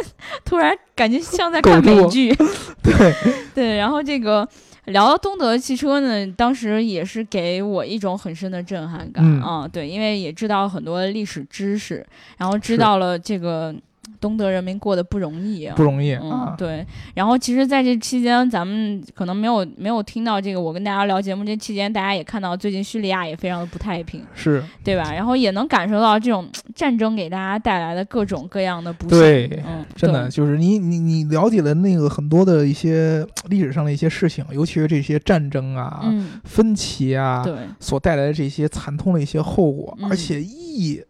[0.53, 2.31] 突然感觉像在 看美剧。
[2.83, 3.13] 对
[3.55, 4.47] 对，然后这个
[4.85, 9.67] 聊到东德汽车呢，当时也是给我一种很深的震撼感啊。
[9.67, 12.05] 对，因为也知道很多历史知识，
[12.37, 13.73] 然后知道了这个。
[14.19, 16.55] 东德人民过得不容易啊，不容易啊。
[16.57, 20.61] 对，然后其实在这期间，咱们可能没有没有听到这个。
[20.61, 25.11] 我跟大家聊节目这期间，大家也看到最近叙利亚也非常的不太平，是对吧？
[25.13, 29.19] 然后也能感受到这种战争给大家带来的各种各样的不幸。
[29.19, 29.63] 对，
[29.95, 36.03] 真的就是你你你了解了那个很多的一些历史上的一些事情，尤其是这些战争啊、
[36.43, 41.03] 分歧啊，对所带来的这些惨痛的一些后果，而且意义。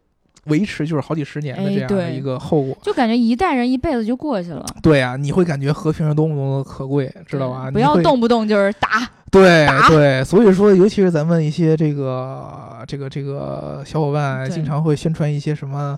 [0.45, 4.65] 维持就是好几十年的这样的一个后果，就感觉一代人一辈子就过去了。
[4.81, 7.71] 对啊，你会感觉和平是多么多么可贵，知道吧？
[7.71, 9.09] 不要动不动就是打。
[9.31, 15.97] 对对，所以说，尤其是咱们一些这个这个这个小伙伴，经常会宣传一些什么。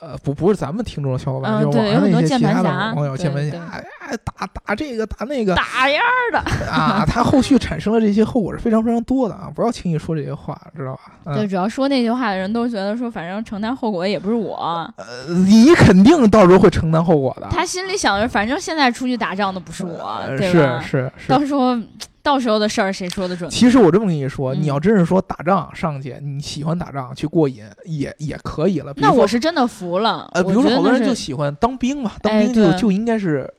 [0.00, 3.58] 呃，不，不是咱们听众的小伙伴，就是网上那些其他的网友键盘侠，
[4.00, 6.38] 哎，打打这个打那个，打样的
[6.70, 11.34] 啊，他后续产生的这些后果是非常非常多的啊，不要轻易说这些话，知道吧？
[11.34, 14.56] 对，主要说那句话的人都觉得说，反正承担后果也不是我，
[14.96, 17.48] 呃，你肯定到时候会承担后果的。
[17.50, 20.80] 他心里想着，反正现在出去打仗的不是我，对吧？
[20.80, 21.76] 是是是，到时候。
[22.22, 23.48] 到时候的事儿谁说的准？
[23.50, 28.92] 其实我这么跟你说，你要真是说打仗上去，你喜欢打仗去过瘾也也可以了。
[28.96, 30.28] 那我是真的服了。
[30.34, 33.50] 呃，比如说好多人就喜欢当兵嘛，当兵就就应该是，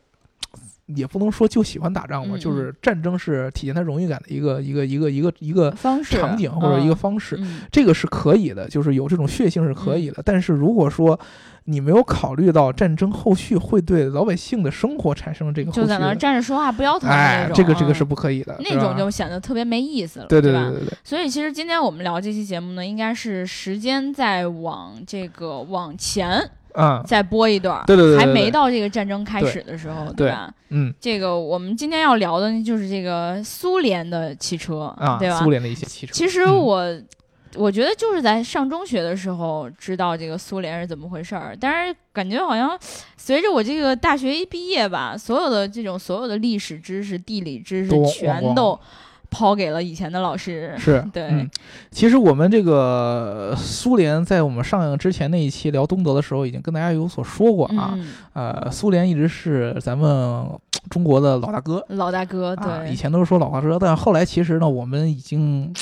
[0.96, 7.40] 也不能说就喜欢打仗嘛，就是战争是体现他荣誉感的一个一个一个一个一个方式场景或者一个方式，
[7.72, 10.22] 这个是可以的，就是有这种血性是可以的。
[10.26, 11.20] 但是如果说，
[11.66, 20.98] 你没有考虑到战争后续会对老百姓的生活产生这个，就在那站着说话不腰疼那种，这个这个是不可以的，那种就显得特别没意思了，对对对对对。
[21.04, 30.50] 所以其实今天我们聊这期节目呢，应该是时间在往这个往前，嗯，再播一段，对对对，还没到这个战争开始的时候，对吧？
[30.70, 35.40] 嗯，这个我们今天要聊的就是这个苏联的汽车啊，对吧？
[35.40, 36.86] 苏联的一些汽车，其实我。
[37.56, 42.78] 我觉得就是在上中学的时候知道这个苏联是怎么回事儿，但是感觉好像
[43.18, 48.80] 随着我这个大学一毕业吧，所有的这种所有的历史知识、地理知识全都
[49.30, 50.74] 抛给了以前的老师。
[50.78, 51.50] 是对，
[51.92, 57.98] 其实我们这个苏联在我们上映之前那一期聊东德的时候，已经跟大家有所说过啊。
[58.34, 60.46] 呃，苏联一直是咱们
[60.90, 62.56] 中国的老大哥，老大哥。
[62.56, 65.74] 对，以前都是说老大哥，但后来其实呢，我们已经。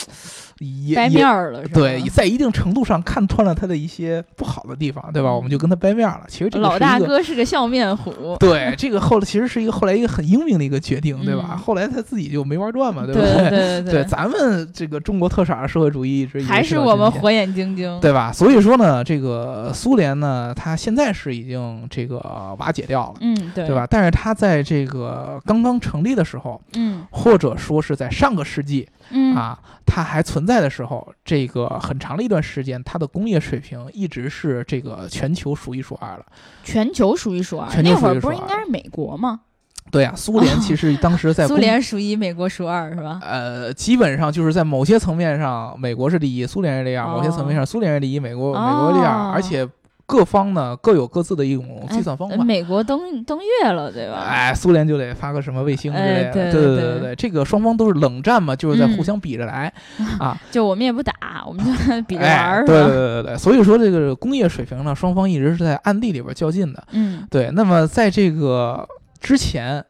[0.59, 5.31] 也掰面了，对，在一定程度上看穿了他的一些不好的地方，对吧？
[5.33, 6.21] 我们就跟他掰面了。
[6.27, 8.35] 其实这个老大哥是个笑面虎。
[8.39, 11.55] 对，这个后来其实是一个后来一个很英明的一个决定，对吧？
[11.55, 13.49] 后来他自己就没玩转嘛，对不对？
[13.49, 13.93] 对对对。
[13.97, 18.31] 对，咱们这个中国特色社会主义一直还是我们火眼金睛，对吧？
[18.31, 22.17] 所以说呢，这个苏联呢，它现在是已经这个
[22.57, 23.87] 瓦解掉了，嗯，对，对吧？
[23.89, 28.87] 但是它在这个刚刚成立的时候，嗯，或者说是在上个世纪。
[29.09, 36.25] 嗯啊，它还存在的时候，这个很长的一段时间，它的工业水平一直是这个全球数一数二了。
[36.63, 39.41] 全球数一数二，那会儿不是应该是美国吗？
[39.89, 43.19] 对呀，苏联其实当时在 苏联数一，美国数二，是吧？
[43.23, 49.67] 呃，基本上就是在某些层面上，美国是第一，苏联是第二；某些层面上，苏联是第一，美国美国第二，而且。
[50.07, 52.37] 各方呢各有各自的一种计算方法。
[52.37, 54.23] 美国登登月了，对吧？
[54.25, 56.31] 哎，苏联就得发个什么卫星之类的。
[56.31, 59.71] 对对对对对，这个双方都是冷战嘛，就是在互相比着来
[60.17, 60.39] 啊。
[60.49, 61.71] 就我们也不打，我们就
[62.07, 63.37] 比着玩儿，对对对对对。
[63.37, 66.81] 所以说这个工业水平呢，双方一直是在暗地里边较劲的。
[66.93, 67.51] 嗯，对。
[67.51, 68.87] 那么在这个
[69.19, 69.83] 之前，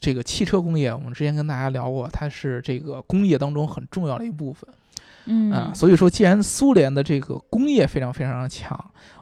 [0.00, 4.68] 这个汽车工业，我们之前跟大家聊过，它是这个工业当中很重要的一部分。
[5.26, 8.78] 嗯啊，所以说，既然苏联的这个工业非常非常的强。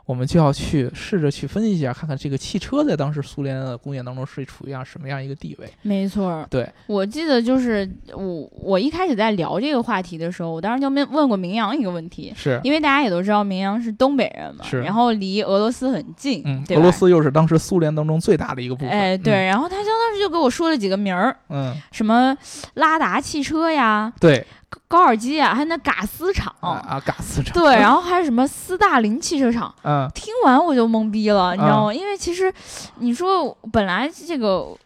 [0.08, 5.68] 我们就要去试着去分析一下，看看这个汽车在当时苏联的工业当中是处于样什么样一个地位。
[5.82, 22.34] 没错，对我记得就是我我一开始在聊这个话题的时候，我当时就问问过明阳一个问题，是因为大家也都知道明阳是东北人嘛，是，然后离俄罗斯很近，嗯，俄罗斯又是当时苏联当中最大的一个部分，哎，对，然后他相当时就给我说了几个名儿，嗯，什么
[22.76, 24.46] 拉达汽车呀，对。
[24.86, 27.52] 高尔基啊，还有那嘎斯厂啊，嘎斯厂。
[27.54, 31.92] 对，然后还有什么斯大林汽车厂，嗯，听完我就懵逼了，你知道吗？
[31.94, 32.52] 因为其实
[32.96, 34.76] 你说本来这个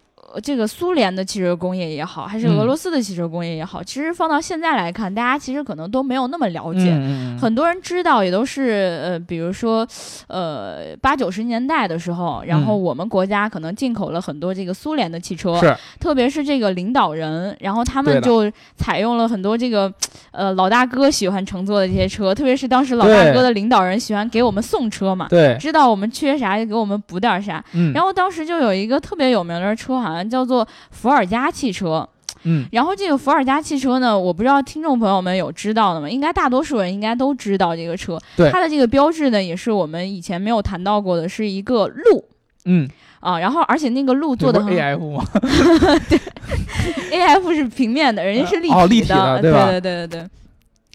[0.40, 6.92] 这个苏联的汽车工业也好，还是俄罗斯的汽车工业也好，其实放到现在来看，大家其实可能都没有那么了解。
[7.40, 9.87] 很多人知道也都是呃，比如说
[10.29, 15.61] 呃八九十年代的时候，然后我们国家可能进口了很多这个苏联的汽车，
[16.01, 19.92] 特别是这个领导人，然后他们就采用了很多这个
[20.31, 27.62] 呃老大哥喜欢乘坐的这些车，特别是当时老大哥的领导人喜欢给我们送车嘛，对，知道我们缺啥就给我们补点啥。
[27.95, 32.08] 然后当时就有一个特别有名的车，好像叫做伏尔加汽车。
[32.44, 36.11] 嗯，然后这个伏尔加汽车呢，我不知道听众朋友们有知道的吗？
[36.11, 38.18] 应该大多数人应该都知道这个车。
[38.37, 42.24] 对，它的这个标志呢，也是我们以前没有谈到过的，是一个鹿。
[42.64, 42.88] 嗯，
[43.20, 45.24] 啊，然后而且那个鹿做的 A F 吗？
[46.08, 46.20] 对
[47.12, 50.28] ，A F 是平面的，人家是立体的，对对对对对对。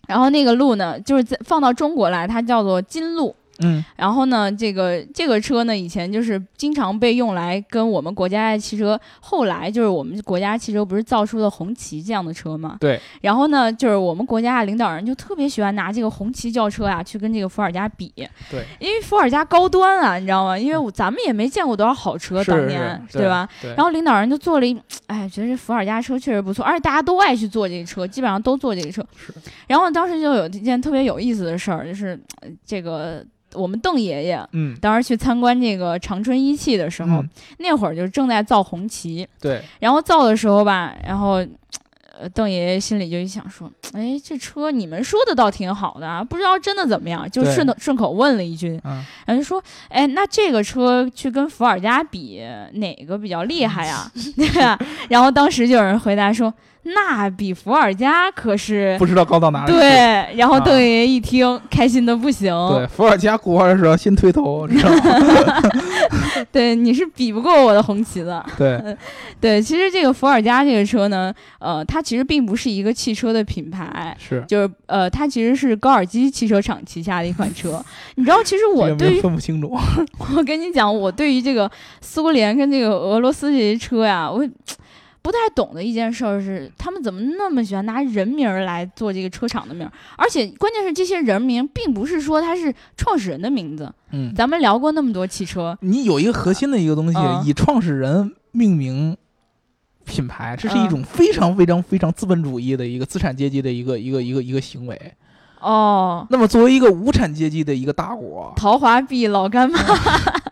[0.08, 3.34] 然后那个鹿呢，就是在放到中国来，它叫做金鹿。
[3.60, 12.78] 嗯，然后呢，这个这个车呢，以前就是经常被用来跟我们国家的汽车，后来就是我们国家汽车不是造出了红旗这样的车吗？
[12.80, 13.00] 对。
[13.22, 18.12] 然后呢，就是我们国家的领导人就特别喜欢拿这个红旗轿车啊，去跟这个伏尔加比。
[18.50, 18.64] 对。
[18.80, 20.58] 因为伏尔加高端啊，你知道吗？
[20.58, 23.48] 因为咱们也没见过多少好车，当年对吧？
[23.62, 23.74] 对。
[23.76, 29.04] 然后领导人就坐了一，哎，觉得这伏尔加车确实不错，而且大家都爱去坐这个车，基本上都坐这个车。
[29.16, 29.34] 是。
[29.68, 32.20] 然后当时就有一件特别有意思的事儿，就是
[32.64, 33.26] 这个。
[33.54, 37.24] 我们邓爷爷，嗯，当时去参观这个长春一汽的时候，
[37.60, 39.62] 那会儿就正在造红旗，对。
[39.80, 41.36] 然后造的时候吧，然后，
[42.20, 52.42] 呃，邓爷爷心里就一想说：“哎，这车你们说的倒挺好的，不知道真的怎么样。”就顺顺口问了一句，然后就说：“哎，那这个车去跟伏尔加比，
[52.74, 54.78] 哪个比较厉害呀？” 对吧
[55.10, 56.54] 然后当时就有人回答说。
[56.94, 59.72] 那比伏尔加可是不知道高到哪里。
[59.72, 62.52] 对，然后邓爷爷一听，开心的不行。
[62.70, 65.62] 对，伏尔加过弯的时候先推头，知道吗？
[66.52, 68.46] 对，你是比不过我的红旗的。
[68.58, 68.82] 对，
[69.42, 77.84] 对，其实这个伏尔加这个车呢，呃，它其实并不是一个汽车的品牌，是，就是呃，它其实是高尔基汽车厂旗下的一款车。
[78.16, 79.76] 你知道，其实我对于分不清楚。
[80.36, 81.70] 我跟你讲，我对于这个
[82.02, 84.48] 苏联跟这个俄罗斯这些车呀，我。
[85.28, 89.86] 不太懂的一件事儿是，他们怎么那么喜欢拿人名来做这个车厂的名？
[90.16, 93.94] 而且关键是，这些人名并不是说他是创始人的名字。
[94.14, 99.18] 嗯，咱们聊过那么多汽车，你有一个核心的一个东西，以创始人命名
[100.06, 105.14] 品牌，这是一种非常非常非常资本主义的一个资产阶级的一个一个一个一个行为。
[105.60, 109.78] 哦，那么作为一个无产阶级的一个大国，陶华碧老干妈。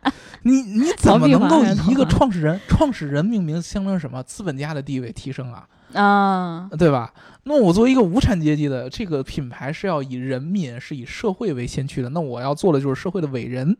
[0.47, 5.67] 你你怎么能够以一个创始人 创始人命名，象征什么资本家的地位提升啊？
[5.93, 7.11] 啊，对吧？
[7.45, 13.75] 那我作为一个无产阶级的这个品牌是要以人民是以社会为先驱的，那我要做的就是社会的伟人。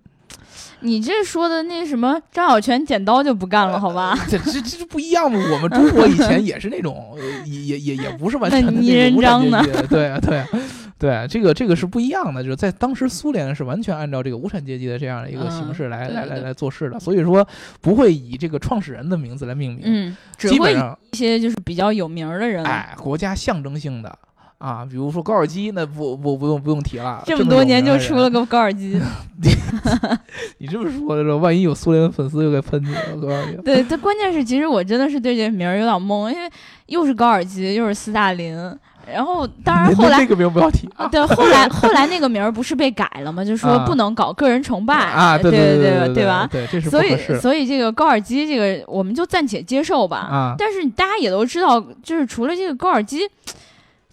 [0.80, 4.18] 你这说的那什么张小泉剪刀就不干了，好吧？
[4.28, 5.40] 这这这不一样嘛？
[5.54, 10.44] 我们中国以前也是那种，也也也也不是完全的泥人张的，对对。
[10.98, 17.46] 对，这个这个是不一样的，就是在当时苏联是完全按照这个无产阶级的这样的一个形式来来来来做事的，所以说
[17.82, 24.18] 不会以这个创始人的名字来命名，嗯，基本上一些就是比较有名的人，哎，国家象征性的
[24.58, 28.98] 啊，比如说高尔基，那不不不用不用提了，这么多年就出了个高尔基，
[30.60, 33.58] 你这么说的，万一有苏联粉丝又该喷你了，高尔基。
[33.64, 36.50] 对，这关键是其实我真的是对这名儿有点懵，因为
[36.86, 38.58] 又是高尔基，又是斯大林。
[39.12, 40.90] 然后， 当然后来那个名不要提。
[41.12, 43.44] 对，后来 后来那个名儿不是被改了吗？
[43.44, 46.48] 就说不能搞个人崇拜啊，对对对对吧？
[46.52, 50.18] 对，这是所以所以这个高尔基这个我们就暂且接受吧。
[50.18, 53.22] 啊，但是大家也都知道，就是除了这个高尔基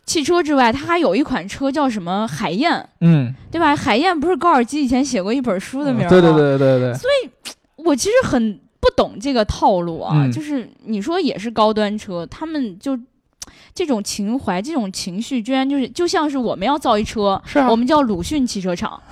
[0.04, 3.74] 汽车之外，它还有一款车叫什么海燕，嗯，对吧？
[3.74, 6.08] 海燕不是高尔基以前写过一本书的名吗？
[6.10, 6.94] 对对对对对。
[6.94, 7.30] 所以，
[7.76, 12.98] 我其实很不懂这个套路啊，就是你说也是高端车，他们就。
[13.74, 19.00] 这种情怀，这种情绪，居然就是就像是我们要造一车，是我们叫鲁迅汽车厂。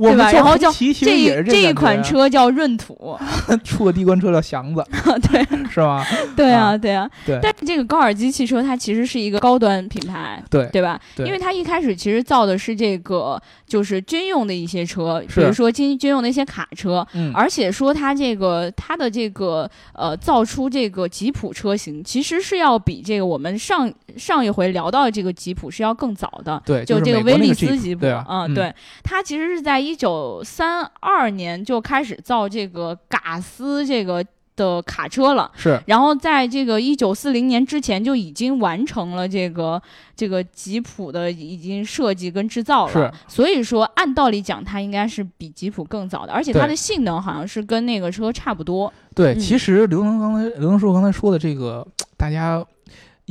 [0.00, 0.30] 对吧？
[0.32, 3.18] 然后叫这这一款车叫闰土，
[3.64, 4.84] 出个地关车叫祥子，
[5.30, 6.04] 对， 是吧？
[6.36, 7.38] 对啊，对啊，对。
[7.42, 11.00] 但是这个高尔基汽车它其实是一个高端品牌，对，对吧？
[11.18, 34.24] 因为它一开始其实造的是这个就是军用的一些车，比如说军军用的一些卡车，嗯，而且说它这个它的这个呃造出这个吉普车型，其实是要比这个我们上上一回聊到的这个吉普是要更早的，对，就这个威利斯吉普，嗯，对，它其实是在一九三二年就开始造这个嘎斯这个
[34.56, 35.50] 的卡车了。
[35.54, 39.80] 是，然后在这个一九四零年之前就已经完成了这个
[40.14, 42.92] 这个吉普的已经设计跟制造了。
[42.92, 48.92] 是，所以说按道理讲，它应该是比吉普更早的，而且它的性能好像是跟那个车差不多。
[49.14, 52.64] 对，其实刘能刚才刘能叔刚才说的这个，大家。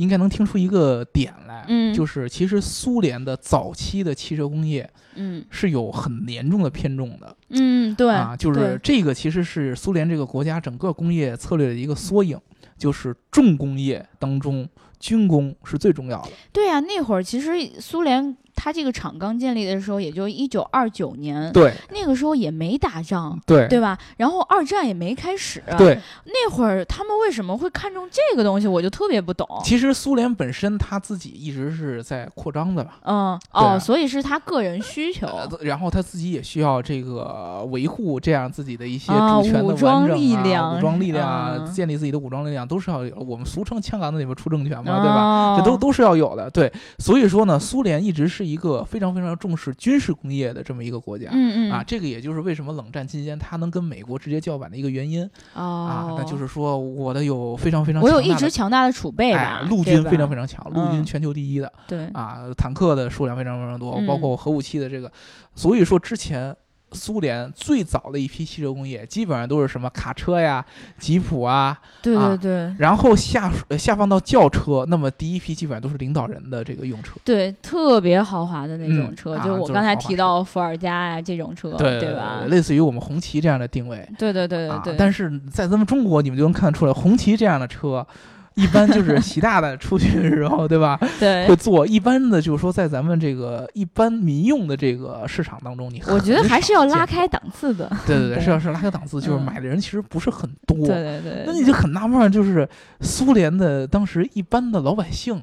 [0.00, 12.38] 应该能听出一个点来，嗯，就是其实苏联的早期的汽车工业，嗯，是有很严重的偏重的，嗯，对，啊，就是这个其实是苏联这个国家整个工业策略的一个缩影，
[12.78, 14.66] 就是重工业当中
[14.98, 16.30] 军工是最重要的。
[16.50, 18.36] 对呀，那会儿其实苏联。
[18.62, 23.96] 他这个厂刚建立的时候，也就一九二九年，对，那个时候也没打仗，对，对吧？
[24.18, 29.48] 然后二战也没开始，对，那会儿他们为什么会看重这个东西，我就特别不懂。
[29.64, 32.98] 其实苏联本身他自己一直是在扩张的吧？
[33.04, 35.26] 嗯，哦，所以是他个人需求，
[35.62, 43.16] 然后他自己也需要这个维护这样自己的一些主权的武装力量，武装力量啊，建立自己的武装力量都是要有。
[43.16, 45.56] 我们俗称枪杆子里面出政权嘛，对吧？
[45.56, 46.50] 这都都是要有的。
[46.50, 48.49] 对，所以说呢，苏联一直是。
[48.50, 51.72] 一个非常非常重视军事工业的这么一个国家，嗯嗯。
[51.72, 62.06] 啊，这个也就是为什么冷战期间它能跟美国直接叫板的一个原因啊，那就是说我的有非常非常我有一直强大的储备吧，陆军非常非常强，陆军全球第一的，对。
[62.08, 65.10] 啊，坦克的数量非常非常多，包括核武器的这个，
[65.54, 66.56] 所以说之前。
[66.92, 70.64] 苏联最早的一批汽车工业，基本上都是什么卡车呀、
[70.98, 72.74] 吉普啊，对对对。
[72.78, 82.42] 然后下下放到轿车，那么第一批基本上都是领导人的这个用车，对，特别豪华的那种车，就我刚才提到伏尔加呀这种车，对吧？
[82.48, 84.94] 类似于我们红旗这样的定位，对对对对对。
[84.96, 88.06] 但是在咱们中国，你们就能看得出来，红旗这样的车。
[88.54, 90.98] 一般就是习大大出去的时候，对吧？
[91.18, 91.86] 对，会做。
[91.86, 97.90] 一般的，就是说，在咱们这个一般民用的这个市场当中，你我觉得还是要拉开档次的。
[98.06, 100.76] 对对对，是要是拉开档次，就是买的人其实不是很多。
[100.78, 101.44] 对对对。
[101.46, 102.68] 那你就很纳闷，就是
[103.00, 105.42] 苏联的当时一般的老百姓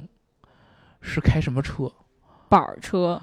[1.00, 1.90] 是开什么车？
[2.48, 3.20] 板儿车。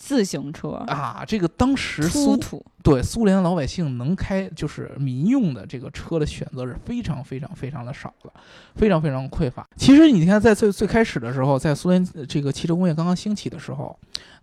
[0.00, 2.34] 自行车啊，这个当时苏
[2.82, 8.32] 对苏联老百姓能开就是民用的这个车的选择是非常非常非常的少了，
[8.74, 9.68] 非常非常匮乏。
[9.76, 13.94] 其实你看，在最最开始的时候，在苏联这个汽车工业刚刚兴起的时候，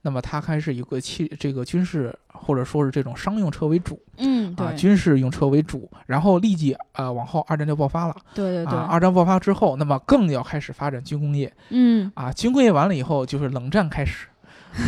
[0.04, 14.28] 那么它开始以个汽这个军事或者说是这种商用车为主，嗯，啊，军事用车为主，然后立即呃往后二战就爆发了，对对对，二战爆发之后，那么更要开始发展军工业，嗯，啊，军工业完了以后就是冷战开始。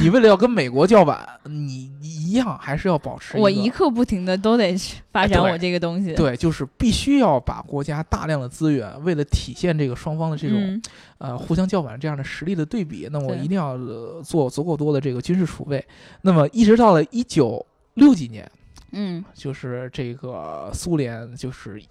[0.01, 3.37] 你为了要跟美国叫板，你一样还是要保持。
[3.37, 4.77] 我一刻不停的都得
[5.11, 6.13] 发展我这个东西。
[6.13, 10.81] 对，就是必须要把国家大量的资源，为了体现这个双方的这种
[11.17, 13.75] 呃互相叫板这样的实力的对比，那我一定要
[14.21, 15.83] 做足够多的这个军事储备。
[16.21, 17.65] 那么一直到了一九
[17.95, 18.49] 六几年，
[18.91, 21.81] 嗯，就是这个苏联就是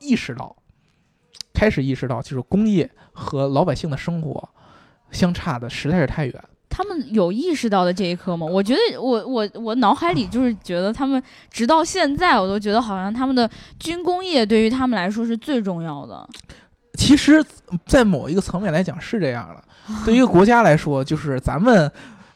[0.00, 0.56] 意识到，
[1.52, 4.48] 开始意识到，就是工业和老百姓的生活
[5.10, 6.44] 相差的实在是太远。
[6.76, 8.44] 他们有意识到的这一刻吗？
[8.44, 13.48] 我觉得我我我脑海里就是觉得他们直到现在，我都觉得好像他们的
[13.78, 16.28] 军工业对于他们来说是最重要的。
[16.98, 17.44] 其实，
[17.86, 19.62] 在某一个层面来讲是这样的。
[20.04, 21.88] 对于一个国家来说，就是咱们。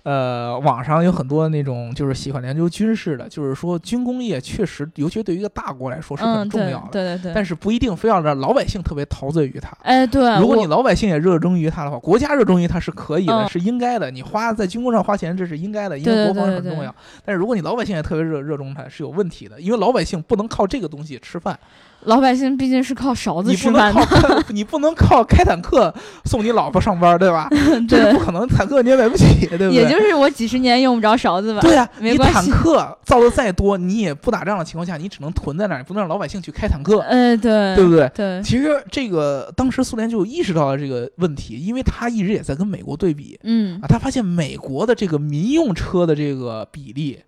[0.04, 6.88] 呃，网上有很多那种就是喜欢研究军事的，就是说军工业确实，尤其对于一个大国来说是很重要的。
[6.92, 7.32] 对对对。
[7.34, 9.76] 但是不一定非要让老百姓特别陶醉于它。
[9.82, 10.38] 哎，对。
[10.40, 14.10] 如果你老百姓也热衷于它的话，国家热衷于它是可以的，是应该的。
[14.10, 16.94] 你花在军工上花钱，这是应该的，因为国防很重要。
[17.24, 21.58] 但是如果你老百姓也特别热热衷它，是有问题的，因为老百姓不能靠这个东西吃饭。
[22.04, 24.00] 老百姓毕竟是靠勺子吃饭的，
[24.50, 25.92] 你不能靠开坦克
[26.24, 27.48] 送你老婆上班，对吧？
[27.88, 29.72] 这不可能，坦克你也买不起，对不对？
[29.74, 31.60] 也就是我几十年用不着勺子吧？
[31.60, 37.00] 对呀，你坦克造的再多，你也不打仗的情况下，你只能囤在那儿，不能让老百姓去开坦克。
[37.00, 38.10] 呃，对，对不对？
[38.14, 38.42] 对。
[38.42, 47.18] 其实这个当时苏联就意识到了这个问题，因为他一直也在跟美国对比，嗯啊，他发现美国的这个民用车的这个比例。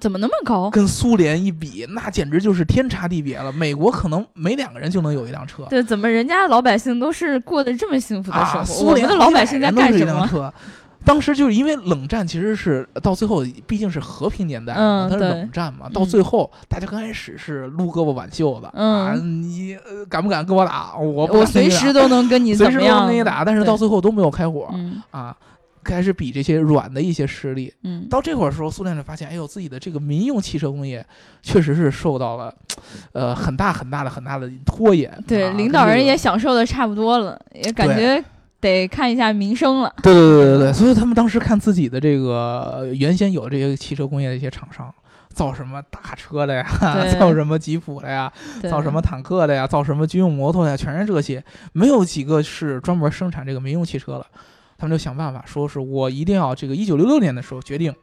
[0.00, 0.70] 怎么那么高？
[0.70, 3.52] 跟苏联一比，那简直就是天差地别了。
[3.52, 5.64] 美国可能每两个人就能有一辆车。
[5.68, 8.64] 对，怎么人家老百姓都是过得这么幸福的生活？
[8.64, 10.52] 苏联的老百姓在干什么？
[11.02, 15.88] 当时就是因为冷战，其实是到最后毕竟是和平年代，嗯，它是冷战嘛。
[15.92, 19.76] 到最后，大家刚开始是撸胳膊挽袖子，啊，你
[20.10, 20.94] 敢不敢跟我打？
[20.98, 24.68] 我我随时都能跟你 随时都能跟你打，但是到最后都没有开火，
[25.10, 25.34] 啊。
[25.82, 31.04] 开始比这些软的一些实力，嗯，到这会儿时候，苏联就发现，哎呦，自己的这个民用汽车工业
[31.42, 32.54] 确实是受到了，
[33.12, 35.12] 呃，很大很大的很大的拖延。
[35.26, 38.22] 对，领导人也享受的差不多了，也感觉
[38.60, 39.94] 得看一下民生了。
[40.02, 44.92] 对对对对对，所以他们当时看自己的这个原先有这些汽车工业的一些厂商。
[45.32, 46.66] 造什么大车的呀？
[47.16, 48.30] 造什么吉普的呀？
[48.68, 49.64] 造什么坦克的呀？
[49.64, 50.76] 造什么军用摩托呀？
[50.76, 54.26] 全是这些，没有几个是专门生产这个民用汽车了。
[54.80, 57.94] 他们就想办法，说是我一定要这个一九六六年的时候决定。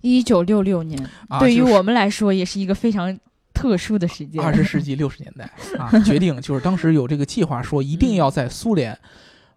[0.00, 0.98] 一九六六年，
[1.38, 3.16] 对于我们来说也是一个非常
[3.54, 4.42] 特殊的时间。
[4.42, 8.98] 二十世纪六十年代 啊，决定就是当时有这个计划，说一定要在苏联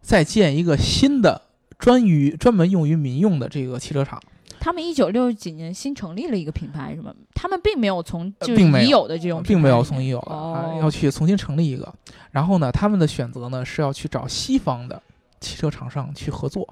[0.02, 1.42] 再建一个新的
[1.80, 4.22] 专于专门用于民用的这个汽车厂。
[4.60, 7.14] 他们一九六几年新成立了一个品牌，是吗？
[7.34, 11.94] 他们并没有从就是已有的这种，并没有从已有的，要去重新成立一个。
[12.32, 15.02] 然后呢，他们的选择呢是要去找西方的
[15.40, 16.68] 汽车厂商去合作，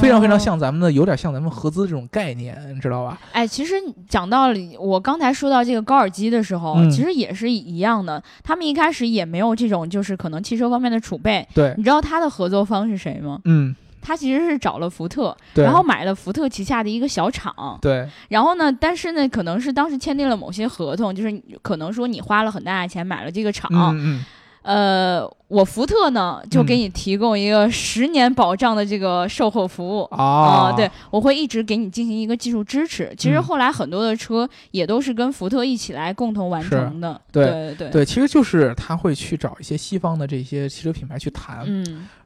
[0.00, 3.18] 非常非常像咱们的，有点像咱们合资这种概念，你知道吧？
[3.32, 3.74] 哎，其实
[4.08, 8.22] 讲道理，我刚才说到这个高尔基的时候，其实也是一样的。
[8.42, 11.46] 他们一开始也没有这种，就是可能汽车方面的储备。
[11.54, 13.40] 对，你知道他的合作方是谁吗？
[13.44, 13.74] 嗯。
[14.00, 17.78] 他其实是找了福特，然后买了福特旗下的一个小厂。
[17.82, 18.08] 对。
[18.28, 23.68] 然后呢，但是呢，可能是当时签订了某些合同，就是可能说你花了很大的钱买了这个厂。
[23.74, 24.24] 嗯嗯。
[24.62, 30.72] 呃，我福特呢就给你提供一个十年保障的这个售后服务啊。
[30.72, 33.14] 对，我会一直给你进行一个技术支持。
[33.16, 37.20] 其实后来很多的车也都是跟福特一起来共同完成的。
[37.32, 37.90] 对对对。
[37.90, 41.66] 对，其实就是他会去找一些西方的这些汽车品牌去谈，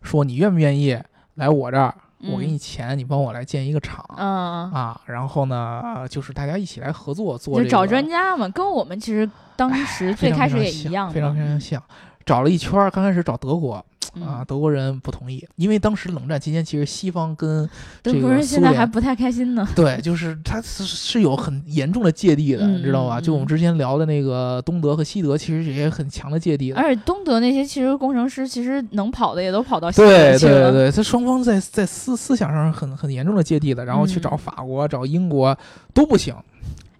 [0.03, 0.99] 说你愿不愿意。
[1.37, 1.95] 来我这儿，
[2.31, 7.59] 我给你钱，你帮我来建一个厂，啊，然后呢，就是大家一起来合作做。
[7.63, 11.83] 就找专家嘛，跟我们其实当时最开始也一样，非常非常像。
[12.25, 13.85] 找了一圈，刚开始找德国。
[14.21, 17.67] 啊，德国人不同意，因为当时冷战期间，其实西方跟
[18.03, 19.67] 德国人现在还不太开心呢。
[19.75, 23.19] 对，就是他是是有很严重的芥蒂的，你知道吧？
[23.19, 26.77] 就我们之前聊的那个东德和西德，其实也很强的芥蒂的。
[26.77, 30.71] 而且东德那些汽车工程师，其实能跑的也都跑到西德去了。
[30.71, 35.57] 对对对，他双方在在思思想上很很严重的芥蒂的，然后去找法国、找英国
[35.95, 36.35] 都不行。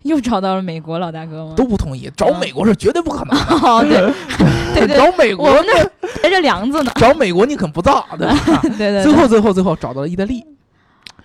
[0.09, 1.55] 又找到了美国老大哥吗？
[1.57, 3.55] 都不同意，找美国是绝对不可能的。
[3.69, 3.99] 哦，对
[4.75, 6.93] 对对，找美国我们那带着梁子呢。
[6.97, 8.61] 找美国你肯不造， 对吧？
[8.63, 9.03] 对对。
[9.03, 10.45] 最后最后最后找到了意大利。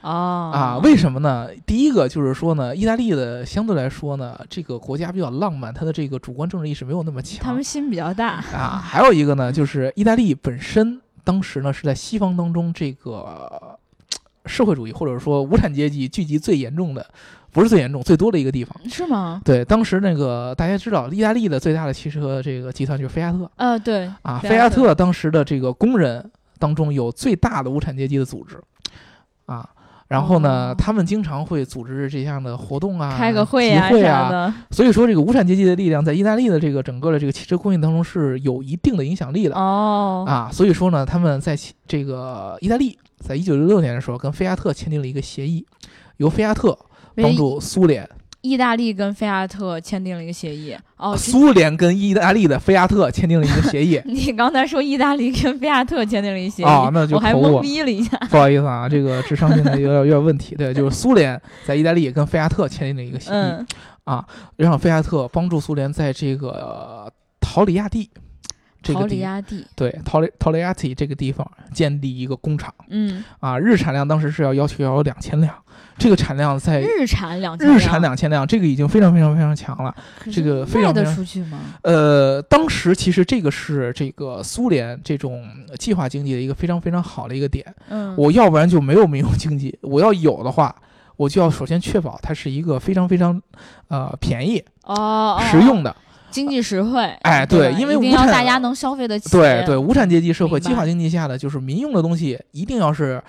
[0.02, 0.52] 哦。
[0.54, 1.48] 啊，为什么呢？
[1.66, 7.40] 第一个就是说呢，意大利的相对来说呢，这个国家比较浪漫，它的这个主观政治意识没有那么强。
[7.44, 8.44] 他们心比较大。
[8.54, 13.78] 啊，还有一个呢，就是意大利本身当时呢是在西方当中这个
[14.46, 17.06] 社会主义或者说无产阶级聚集最严重的。
[17.52, 19.42] 不是最严重、最多的一个地方，是吗？
[19.44, 23.50] 对，当时那个大家知道，意大利的最大的汽车这个集团就是菲亚特。
[23.56, 26.30] 呃，对啊，菲亚特当时的这个工人
[26.60, 28.62] 当中有最大的无产阶级的组织，
[29.48, 29.68] 啊，
[30.08, 34.54] 然后呢，他们经常会组织这样的活动啊，开个会啊啥的。
[34.70, 39.56] 所以说，这个无产阶级的力量在意大利的这个整个的这个汽车工业当中是有一定的影响力的。
[39.56, 45.66] 哦，啊，所以说呢，他们在这个意大利，在一九六六年的时候跟菲亚特签订了一个协议，
[46.18, 46.78] 由菲亚特。
[47.24, 48.08] 帮助苏联、
[48.42, 50.76] 意大利跟菲亚特签订了一个协议。
[50.98, 54.02] 哦，苏联跟意大利的菲亚特签订了一个协议。
[54.06, 58.18] 你刚才说意大利跟菲亚特签订了一协议，哦，那就我还懵逼了一下。
[58.30, 60.56] 不好意思啊，这个智商现在有点有点问题。
[60.56, 63.66] 对，就是苏联在意大利跟菲亚特签订了一个协议，
[64.06, 68.10] 啊，让菲亚特帮助苏联在这个陶里亚蒂。
[68.94, 75.54] 陶里亚蒂对陶雷陶雷亚蒂这个地方建立一个工厂，嗯啊，日产量当时是要要求要有两千辆，
[75.98, 79.94] 这个产量在日产两日产两千辆，这个已经非常非常非常强了，
[80.32, 81.60] 这个非常卖得出去吗？
[81.84, 85.46] 呃，当时其实这个是这个苏联这种
[85.78, 90.76] 计划经济的一个非常非常好的一个点，嗯，我要不然就没有民用经济，我要有的话，
[91.16, 93.42] 我就要首先确保它是一个非常非常
[93.90, 95.96] 呃便宜哦实用的。
[96.38, 99.32] 经济实惠，哎，对，因为一定要大家能消费得起。
[99.32, 103.20] 对对，无产阶级社会、计划经济下的，就是民用的东西一定要是，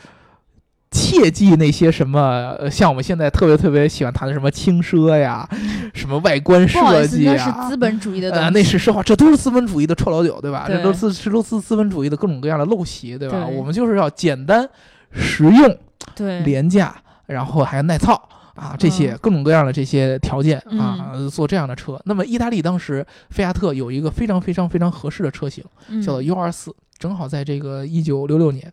[0.90, 5.48] 切记那些什么，像我们现在特别特别喜欢谈的什么轻奢呀，
[5.94, 10.66] 什么外观设计啊，那是资本主义的东西，那是实话，这都是资本主义的臭老九，对吧？
[10.68, 13.46] 这都是这都是资本主义的各种各样的陋习，对吧？
[13.46, 14.68] 我们就是要简单、
[15.11, 15.78] 实用、
[16.14, 16.94] 对廉价，
[17.24, 18.28] 然后还要耐操。
[18.59, 22.00] 啊，这些各种各样的这些条件啊，做这样的车。
[22.04, 25.64] 那么，意大利当时菲亚特有一个非常非常非常合适的车型，
[26.02, 28.72] 叫做 U 二四，正好在这个一九六六年。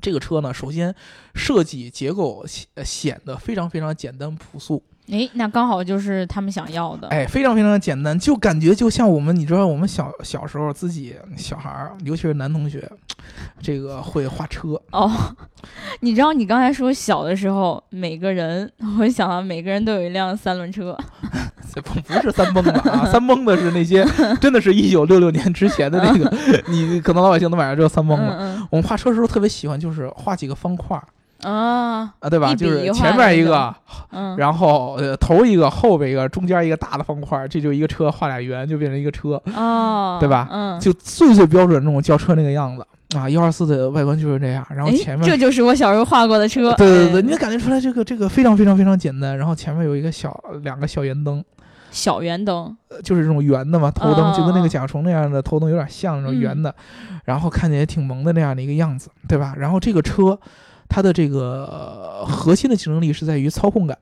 [0.00, 0.94] 这个车呢，首先
[1.34, 4.82] 设计结构显显得非常非常简单朴素。
[5.12, 7.08] 哎，那刚好就是他们想要的。
[7.08, 12.90] 哎，非常非常的简单，就感觉就像我们，你知道，我们小小时候自己小孩儿，尤其是男同学，
[13.60, 14.80] 这个会画车。
[14.90, 15.12] 哦，
[16.00, 20.96] 你知道，你刚才说小的时候，每个人，我想到每个人都有一辆三轮车。
[21.74, 24.06] 不不是三蹦的啊， 三蹦的是那些
[24.40, 26.30] 真的是一九六六年之前的那个，
[26.68, 28.66] 你可能老百姓都买了这三蹦子。
[28.70, 31.02] 我们画车的时候特别喜欢，就是画几个方块儿。
[31.42, 32.54] 啊啊，对吧？
[32.54, 33.74] 就是前面一个，
[34.36, 40.48] 然后呃头一个，后边一个，中间一个大的方块，这就一个车画俩圆，就变成一个车，哦，对吧？
[40.50, 42.86] 嗯，就最最标准那种轿车那个样子
[43.18, 43.28] 啊。
[43.28, 49.36] 幺二四的外观就是这样，然后前面这就是我小时候画过的车，对对对，你能感觉出来这个这个非常非常非常简单。
[49.36, 51.44] 然后前面有一个小两个小圆灯，
[51.90, 56.74] 小圆灯，就是这种圆的嘛，头灯就跟那个甲虫那样的头灯有点像那种圆的，
[57.24, 59.54] 然后看起来挺萌的那样的一个样子，对吧？
[59.58, 60.38] 然后这个车。
[60.92, 63.96] 它的这个核心的竞争力是在于操控感，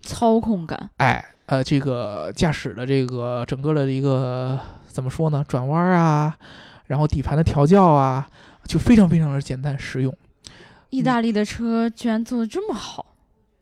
[0.00, 5.44] 操控感，哎，呃，这个驾驶的这个整个的一个怎么说呢？
[5.46, 6.36] 转弯啊，
[6.88, 8.26] 然后底盘的调教啊，
[8.66, 10.12] 就非常非常的简单实用。
[10.90, 13.06] 意大利的车居然做的这么好。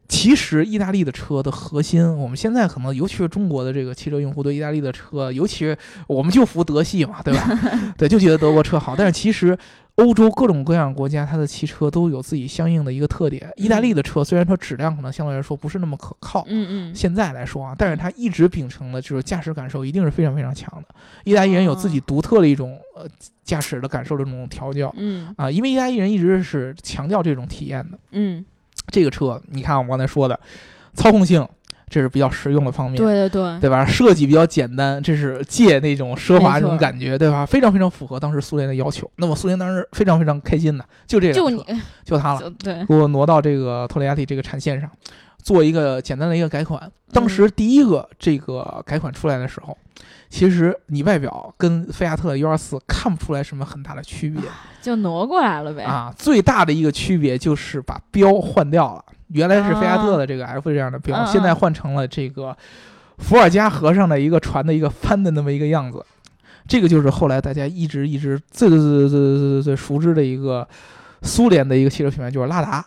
[0.08, 5.78] 其实意大利的车的核心，我们现在可能，尤其是中国的这个汽车用户对意大利的车，尤其是
[6.08, 7.46] 我们就服德系嘛，对吧？
[7.96, 8.96] 对，就觉得德国车好。
[8.96, 9.56] 但是其实
[10.00, 13.52] 欧洲各种各样国家，它的汽车都有自己相应的一个特点。
[13.56, 20.94] 意大利的车虽然说质量可能相对来说不是那么可靠，嗯嗯，现在来说啊，但是它一直秉承的就是驾驶感受一定是非常非常强的。
[21.24, 23.06] 意大利人有自己独特的一种呃
[23.44, 28.44] 驾驶的感受的这种调教，嗯啊，因为意大利人一直是强调这种体验的，嗯。
[28.86, 30.40] 这个车，你看我刚才说的，
[30.94, 31.46] 操控性，
[31.90, 33.84] 这是比较实用的方面，对对对，对吧？
[33.84, 37.44] 设计比较简单，这是借那种奢华那种感觉，对吧？
[37.44, 39.10] 非常非常符合当时苏联的要求。
[39.16, 41.62] 那么苏联当时非常非常开心的，就这个，就你，
[42.04, 44.88] 就它了， 对，给我挪到这个托雷亚蒂这个产线上，
[45.42, 46.90] 做一个简单的一个改款。
[47.12, 49.76] 当时第一个这个改款出来的时候。
[50.30, 54.40] 其实你外表跟菲亚特幺二四看不出来什么很大的区别，
[54.80, 55.82] 就挪过来了呗。
[55.82, 62.56] 啊，最大的一个区别就是把标换掉了，原来是菲亚特的这个 F 这样的标，现在换成了这个
[63.18, 66.06] 伏尔加河上的一个船的一个帆的那么一个样子。
[66.68, 70.66] 这个就是后来大家一直一直最最最最最最最熟知的一个
[71.22, 72.86] 苏联的一个汽车品牌，就是拉达。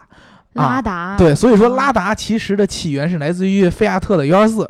[0.54, 1.16] 拉达。
[1.18, 4.70] 对，所以说拉达其实的起源是来自于菲亚特的幺二四。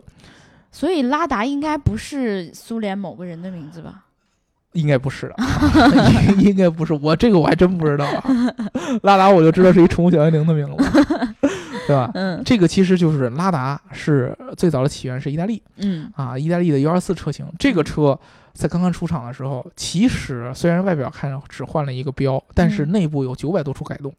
[0.71, 4.05] 所以拉达应该不是苏联某个人的名字吧？
[4.73, 5.35] 应该不是的，
[6.41, 6.93] 应该不是。
[6.95, 8.05] 我这个我还真不知道。
[8.05, 8.23] 啊
[9.03, 11.05] 拉达我就知道是一宠物小精灵的名字，
[11.85, 12.09] 对吧？
[12.15, 15.61] 嗯，这个其实就是拉达是最早的起源是意大利。
[15.77, 18.19] 嗯啊，意大利的幺二四车型，这个车
[18.53, 24.11] 在刚刚出厂的时候，其实虽然外表看只换了一个标，但是内部有九百多处改动。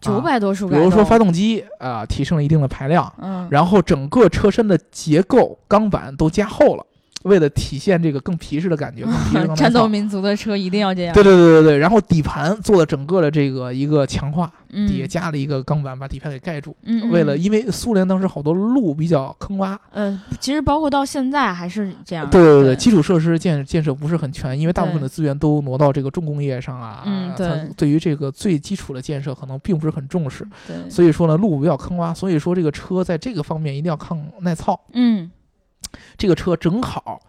[0.00, 6.84] 九百多处，比如说发动机啊，提升了一定的排量，嗯，然后整个车身的结构钢板都加厚了。
[7.22, 9.48] 为了体现这个更皮实的感觉，更皮实。
[9.60, 11.12] 战斗民族的车一定要这样。
[11.12, 11.78] 对对对对对。
[11.78, 14.48] 然后底盘做了整个的这个一个强化，
[14.86, 16.76] 底下加了一个钢板把底盘给盖住。
[16.82, 17.10] 嗯。
[17.10, 19.78] 为了，因为苏联当时好多路比较坑洼。
[19.92, 22.28] 嗯，其实包括到现在还是这样。
[22.30, 27.02] 对对对，基础设施建建设不是很全，因为大部分的资源都挪到这个重工业上啊。
[27.06, 27.70] 嗯，对。
[27.76, 30.46] 对于这个最基础的建设，可能并不是很重视。
[30.66, 30.76] 对。
[30.90, 34.78] 所以说呢，路比较坑洼，所以说这个车在这个方面一定要抗耐操。
[34.92, 35.30] 嗯。
[36.18, 37.20] 这个车正好。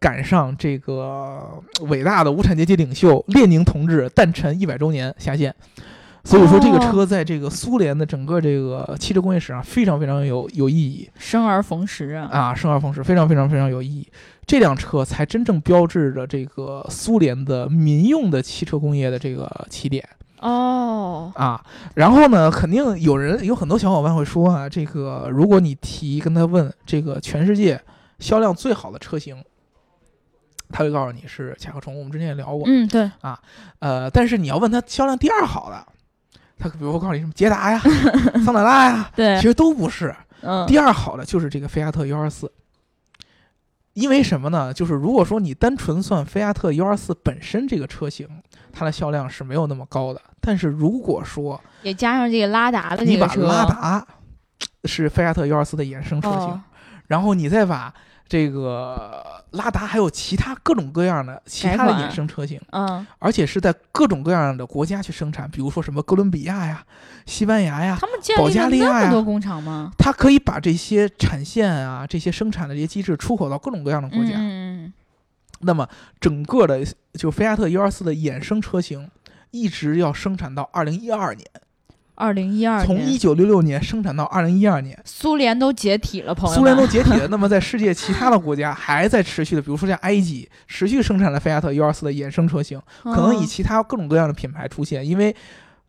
[0.00, 5.52] 赶上这个伟大的无产阶级领袖列宁同志诞辰一百周年下线，
[6.28, 14.06] 所以说这个车在这个苏联的整个这个汽车工业史上非常非常有有意义，生而逢时啊啊，生而逢时，非常非常非常有意义。
[14.44, 20.06] 这辆车才真正标志着这个苏联的民用的汽车工业的这个起点
[20.40, 21.64] 哦啊。
[21.94, 27.80] 然后呢，肯定有人有很多小伙伴会说啊，这个如果你提跟他问这个全世界
[28.18, 29.42] 销量最好的车型。
[30.70, 32.64] 他会告诉你是甲壳虫，我们之前也聊过。
[32.66, 33.40] 嗯，对啊，
[33.78, 35.86] 呃，但是你要问他销量第二好的，
[36.58, 37.78] 他比如说告诉你什么捷达呀、
[38.44, 40.14] 桑塔纳呀，对，其实都不是。
[40.40, 42.50] 嗯，第二好的就是这个菲亚特幺二四。
[43.94, 44.72] 因为什么呢？
[44.72, 48.28] 就是如果说你单纯算菲亚特幺二四本身这个车型，
[48.72, 50.20] 它的销量是没有那么高的。
[50.40, 54.06] 但是如果说也加上这个拉达的你把拉达
[54.84, 56.62] 是菲亚特幺二四的衍生车型，
[57.06, 57.92] 然后你再把。
[58.28, 66.84] 这个拉达还有其他各种各样的其他的衍生车型，嗯，而且是在各种各样的国家去生产，比如说什么哥伦比亚呀、
[67.24, 67.98] 西班牙呀、
[68.36, 69.90] 保加利亚呀，那么多工厂吗？
[69.96, 74.32] 它可以把这些产线啊、这些生产的这些机制出口到各种各样的国家。
[74.34, 74.92] 嗯，
[75.60, 75.88] 那么
[76.20, 79.10] 整个的就菲亚特 U 二四的衍生车型，
[79.50, 81.46] 一直要生产到二零一二年。
[82.18, 86.56] 二零一二年，从一九六六年生产到二零一二年，苏联都解体了，朋友。
[86.56, 95.34] 苏联都解体了， 那么在世界其他的国家还在持续的，比如说像埃及，持续生产了菲亚特 U 二四的衍生车型，可能以其他各种各样的品牌出现，因为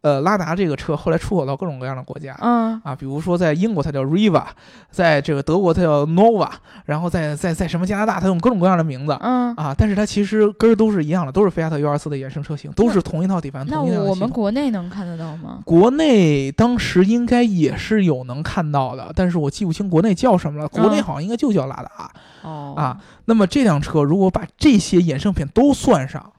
[0.02, 4.44] 呃，拉达这个车后来出口到各种各样的国家，嗯啊，比如说在英国它叫 Riva，
[4.90, 6.50] 在这个德国它叫 Nova，
[6.86, 13.68] 然后在在在什么加拿大它用各种各样的名字，嗯啊，但是它其实根儿都是一样的，都是菲亚特 U 二四的衍生车型，都是同一套底盘。
[13.68, 15.60] 那我们国内能看得到吗？
[15.66, 20.68] 国内当时应该也是有能看到的，但是我记不清国内叫什么了。
[20.70, 22.12] 国内好像应该就叫拉达。
[22.44, 26.32] 哦啊，那么这辆车如果把这些衍生品都算上。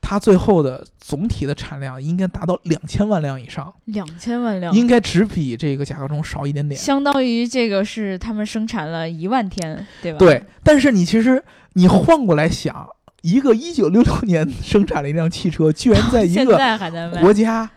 [0.00, 10.18] 它最后的总体的产量应该达到两千万辆以上，两千万辆应该只比这个甲壳虫少一点点，相当于这个是他们生产了一万天，对吧？
[10.18, 10.42] 对。
[10.62, 11.42] 但是你其实
[11.74, 12.88] 你换过来想，
[13.22, 16.58] 一个一九六六年生产了一辆汽车，居然在一个
[17.20, 17.68] 国家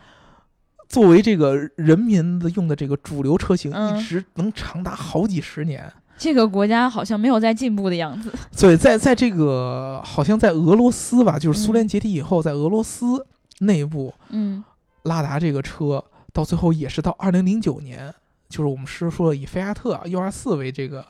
[0.87, 5.91] 作为这个人民的用的这个主流车型，一直能长达好几十年。
[6.21, 8.31] 这个国家好像没有在进步的样子。
[8.55, 13.25] 对在在这个好像在俄罗斯吧，就是苏联解体以后，在俄罗斯
[13.61, 14.63] 内部，嗯，
[15.01, 18.13] 拉达这个车到最后也是到二零零九年，
[18.47, 21.03] 就是我们是说以菲亚特 U 二四为这个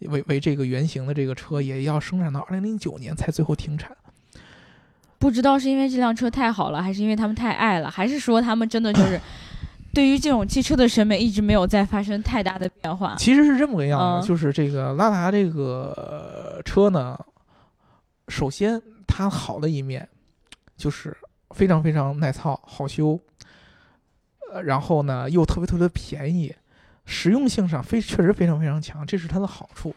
[0.00, 3.94] 为为这个原型的这个车，也要生产到二零零九年才最后停产。
[5.18, 9.20] 不知道是因为这辆车太好了，还是因为他们太爱了，还是说他们真的就是。
[9.94, 13.14] 对于这种汽车的审美，一直没有再发生太大的变化。
[13.16, 17.18] 其实是这么个样子，就是这个拉达这个车呢，
[18.28, 20.06] 首先它好的一面
[20.76, 21.16] 就是
[21.50, 23.18] 非常非常耐操、好修，
[24.52, 26.54] 呃，然后呢又特别特别便宜，
[27.04, 29.94] 实用性上非确实非常非常强，这是它的好处。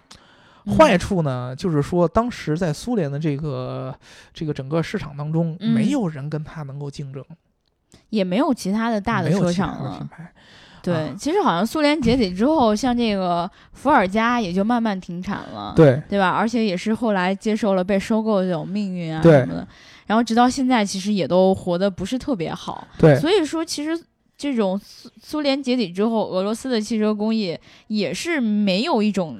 [0.78, 3.98] 坏处呢，就是说当时在苏联的这个
[4.34, 7.24] 这个整个市场当中，没有人跟它能够竞争。
[8.10, 10.10] 也没有其他的大的车厂了，
[10.82, 16.30] 对，其实好像苏联解体之后，像这个伏尔加也就慢慢停产了，对，对吧？
[16.30, 19.68] 而且也是后来接受了被收购的这种命运啊什么的，
[20.06, 23.20] 然后直到现在，其实也都活得不是特别好，对。
[23.20, 24.02] 所以说，其实
[24.38, 29.38] 这种苏苏联解体之后，俄罗斯的汽车工业也是没有一种。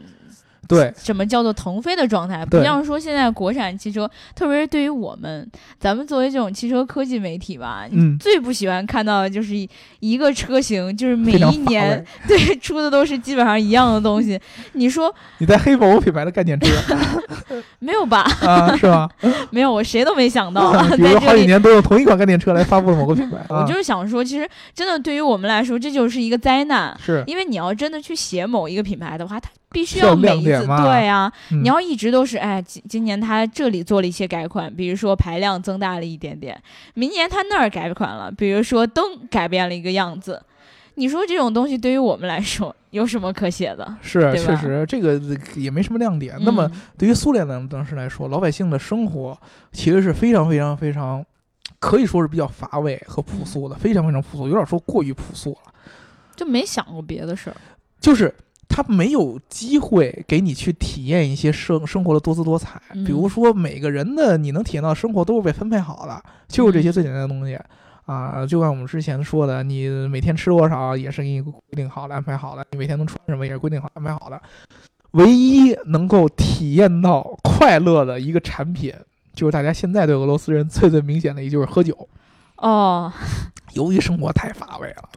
[0.68, 2.46] 对，什么叫做腾飞的状态？
[2.46, 5.50] 不像说现在国产汽车，特别是对于我们，
[5.80, 9.54] 咱们作为这种汽车科技媒体吧，嗯，最不喜欢看到的就是
[10.00, 14.40] 一个车型，就是每一年 对出的都是基本上一样的东西。
[14.74, 16.68] 你说你在黑某品牌的概念车？
[17.80, 18.22] 没有吧？
[18.42, 19.10] 啊，是吗？
[19.52, 20.72] 没有，我谁都没想到。
[20.96, 23.38] 比如好几年都用同一款概念车来发布了某个品牌。
[23.50, 26.98] 我就是想说，其实真的对于我们来说，这就是一个灾难。
[27.04, 29.50] 是，因为你要真的去写某一个品牌的话，它。
[29.78, 36.60] 必须要每一次对呀，你要一直都是哎，今今年他这里做了一些改款，比如说排量增大了一点点，
[36.96, 40.42] 明年他那儿改款了，比如说灯改变了一个样子，
[40.96, 43.98] 你说这种东西对于我们来说有什么可写的？
[44.02, 45.22] 是，确实这个
[45.56, 46.36] 也没什么亮点。
[46.42, 46.68] 那么
[46.98, 49.38] 对于苏联人当时来说，老百姓的生活
[49.72, 51.24] 其实是非常非常非常，
[51.78, 55.72] 可以说是比较乏味和朴素的，非常非常朴素，有点说过于朴素了，
[56.36, 57.56] 就没想过别的事儿，
[58.00, 58.34] 就是。
[58.70, 67.58] 他没有机会给你去体验一些生生活的多姿多彩，比如说每个人的你能体验到生活都是被分配好的，就是这些最简单的东西
[68.06, 68.46] 啊。
[68.46, 74.40] 就像我们之前说的，你每天吃多少也是给你规定好的、安排好的，你每天能穿什么也是规定好、安排好的。
[75.12, 78.94] 唯一能够体验到快乐的一个产品，
[79.34, 82.08] 就是大家现在对俄罗斯人最最明显的，也就是喝酒。
[82.58, 83.12] 哦，
[83.74, 85.10] 由于生活太乏味了。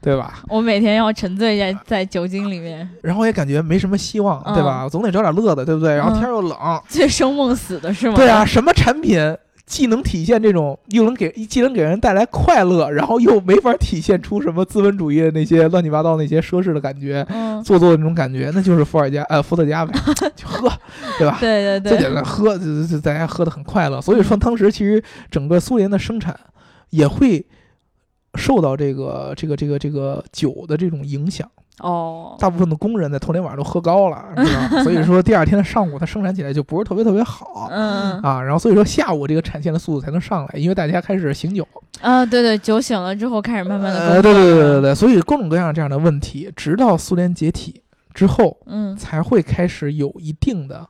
[0.00, 0.40] 对吧？
[0.48, 4.88] 我每天要沉醉在在酒精里面，然后也感觉没什么希望，对吧？
[4.88, 5.94] 总得找点乐子，对不对？
[5.94, 6.56] 然后天又冷，
[6.88, 8.14] 醉生梦死的是吗？
[8.16, 17.26] 对啊，什么产品既能体现这种，又能给既能给人带来快乐，然后又没法体现出什么资本主义的那些乱七八糟那些奢侈的感觉，
[17.62, 19.92] 做作的那种感觉，那就是伏尔加呃伏特加呗，
[20.34, 20.72] 就喝，
[21.18, 21.36] 对吧？
[21.40, 24.00] 对对对，最简单喝，就就大家喝的很快乐。
[24.00, 26.34] 所以说，当时其实整个苏联的生产
[26.90, 27.44] 也会。
[28.34, 31.48] 受到这个这个这个这个酒的这种影响
[31.80, 34.82] 哦，大部分的工人在头天晚上都喝高了，是吧？
[34.82, 41.66] 所以说第二天的上午它生产起来就不是特别特别好，嗯啊，然后所以说下午这个产线的速度才能上来，因为大家开始醒酒
[42.00, 47.80] 啊，对对，酒醒了之后开始慢慢的，呃，对对对对对，所以各种各样这样的问题，直到苏联解体
[48.12, 50.88] 之后，嗯，才会开始有一定的。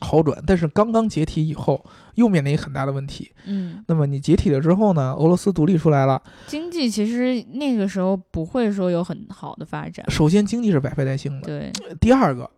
[0.00, 1.84] 好转，但是刚刚解体以后
[2.14, 3.32] 又面临一很大的问题。
[3.46, 5.14] 嗯，那么你解体了之后呢？
[5.14, 10.04] 俄罗斯独立出来了，经济其实那个时候不会说有很好的发展。
[10.10, 11.46] 首先，经济是百废待兴的。
[11.46, 11.72] 对。
[12.00, 12.50] 第二个，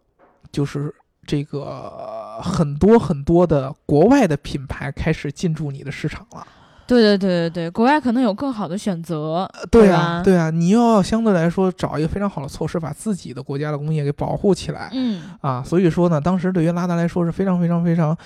[0.51, 0.95] 就是
[1.27, 6.47] 这个很多很多的国外的品牌开始进驻你的市场了。
[6.89, 9.49] 对对对对对，国外可能有更好的选择。
[9.71, 14.89] 对啊，对啊，你又要相对来说找一个非常好的措施，把自己的国家的工业给保护起来。
[14.93, 18.17] 嗯啊，所以说呢，当时对于拉达来说是非常非常非常，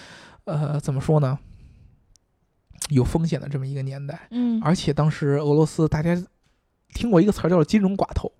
[0.44, 1.38] 呃，怎么说呢？
[2.90, 4.28] 有风险的这么一个年代。
[4.30, 6.16] 嗯，而且当时俄罗斯，大家
[6.94, 8.30] 听过一个词儿叫“金融寡头”。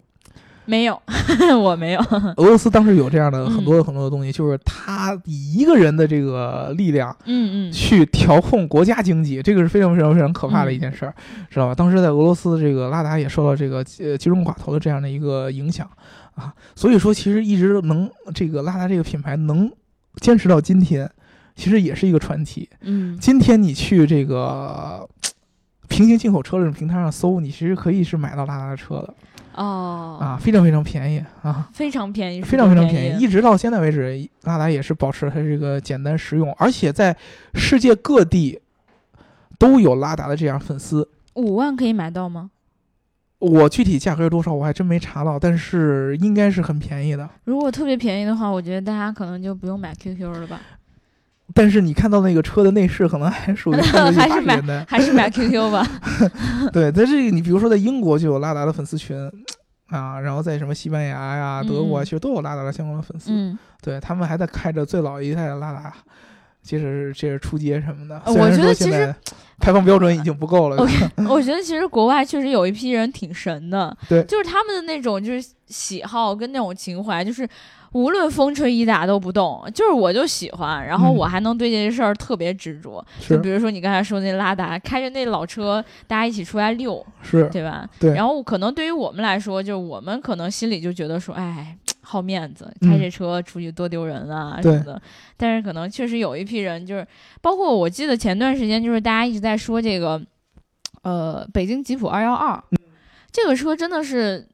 [0.65, 1.01] 没有，
[1.61, 2.01] 我没有。
[2.37, 11.15] 俄罗斯当时有这样的很多很多的东西，就是他以一个人的这个力量，嗯嗯，去调控国家经济，这个是非常非常非常可怕的一件事儿，
[11.51, 11.75] 知道吧？
[11.75, 15.89] 当时在俄罗斯，这个拉达也受到这个呃金融寡头的这样的一个影响
[16.35, 19.71] 啊，所以说其实一直能这个拉达这个品牌能
[20.21, 21.11] 坚持到今天，
[21.57, 22.69] 其实也是一个传奇。
[22.83, 25.09] 嗯，今天你去这个
[25.89, 29.13] 平行进口车这种平台上搜，你其实可以是买到拉达的车的。
[29.55, 37.17] 哦啊，非常非常便宜啊，非常便宜，非常非常便宜，一直到现在为止，拉达也是保持它这个简单实用，而且在
[37.55, 38.61] 世界各地
[39.59, 41.09] 都有拉达的这样粉丝。
[41.35, 42.51] 五万可以买到吗？
[43.39, 47.29] 我具体价格是多少，我还真没查到，但是应该是很便宜的。
[47.45, 50.61] 如果特别便宜的话，我觉得大家可能就不用买 QQ 了吧。
[51.55, 55.87] 但是你看到那个车的内饰，可能还属于 还是买还是买 QQ 吧。
[56.73, 59.15] 对，在这个你比如说在英国就有拉达的粉丝群
[59.89, 63.31] 啊，然后在什么西班牙呀、德国啊，其实都有拉达的相关的粉丝。
[63.31, 65.93] 嗯，对他们还在开着最老一代的拉达，
[66.63, 68.23] 接着接着出街什么的。
[68.27, 69.15] 我觉得其实
[69.59, 70.77] 排放标准已经不够了。
[71.29, 77.47] 我觉得其实国外确实有一批人挺神的，对，就是他们的那种就是喜好跟那种情怀，就是。
[77.93, 83.05] 无论风吹雨打都不动，就是我就喜欢，然后我还能对这些事儿特别执着。
[83.21, 87.89] 就比如说你刚才说那拉达，开着那老车，大家一起出来溜，是对吧？
[88.01, 88.15] 对。
[88.15, 95.01] 然后可能对于我们来说，就是我们可能心里就觉得说，哎，好面子，开这车出去多丢人啊什么的。
[95.37, 97.07] 但是可能确实有一批人，就是
[97.43, 100.19] 包括我记得前段时间，就是大家一直在说这个，
[101.03, 102.63] 呃，北京吉普二幺二，
[103.31, 104.49] 这个车真的是。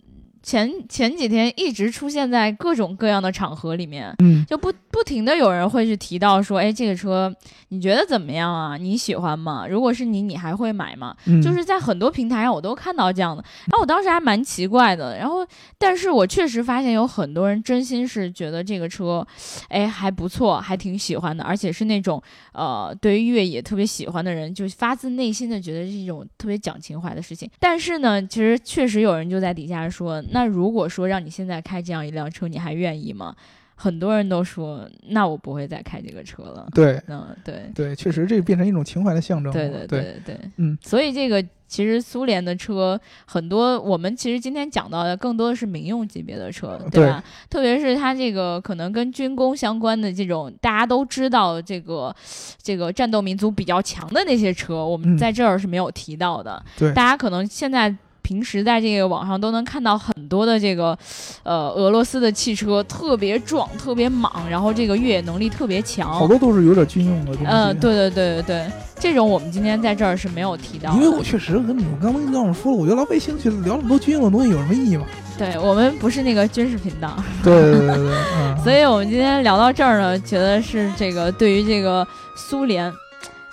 [0.48, 7.30] 前前几天一直出现在各种各样的场合里面，嗯，就不不停的有人会去提到说，哎，这个车
[7.68, 8.78] 你觉得怎么样啊？
[8.78, 9.66] 你喜欢吗？
[9.68, 11.14] 如果是你，你还会买吗？
[11.42, 15.46] 就是在很多平台上我都看到这样的，然后我当时还蛮奇怪的，然后
[15.76, 19.26] 但是我确实发现有很多人真心是觉得这个车，
[19.68, 22.22] 哎还不错，还挺喜欢的，而且是那种
[22.54, 27.50] 呃对于越野特别喜欢的人，就发自内心的觉得是一种特别讲情怀的事情。
[27.60, 30.24] 但是呢，其实确实有人就在底下说。
[30.37, 33.34] 那如果说让你现在开这样一辆车，你还愿意吗？
[33.80, 36.66] 很多人都说，那我不会再开这个车了。
[36.74, 39.52] 对，嗯，对，对，确实这变成一种情怀的象征。
[39.52, 40.76] 对，对，对，对，嗯。
[40.82, 47.22] 所以这个其实苏联的车很多，我们其实今天讲到的更多的是民用级别的车，对吧？
[47.48, 52.12] 特别是它这个可能跟军工相关的这种，大家都知道这个
[52.60, 56.60] 这个战斗民族比较强的那些车，我们在这儿是没有提到的。
[56.76, 57.96] 对，大家可能现在。
[58.28, 60.96] 平时在这个网上都能看到很多的这个，
[61.44, 67.32] 呃，俄罗斯的汽车特别壮、特别莽，然后这个越野能力特别强，好多都是有点军用的。
[67.46, 70.92] 嗯，对对对对对，这种我们今天在这儿是没有提到。
[70.92, 75.06] 因为我确实跟你们刚刚跟我说了，我觉得老百姓去聊那么多军用的东西有什么意义吗？
[75.38, 77.16] 对我们不是那个军事频道。
[77.42, 78.14] 对对对对，
[78.62, 82.06] 所以我们今天聊到这儿呢，觉得是这个对于这个
[82.36, 82.92] 苏联。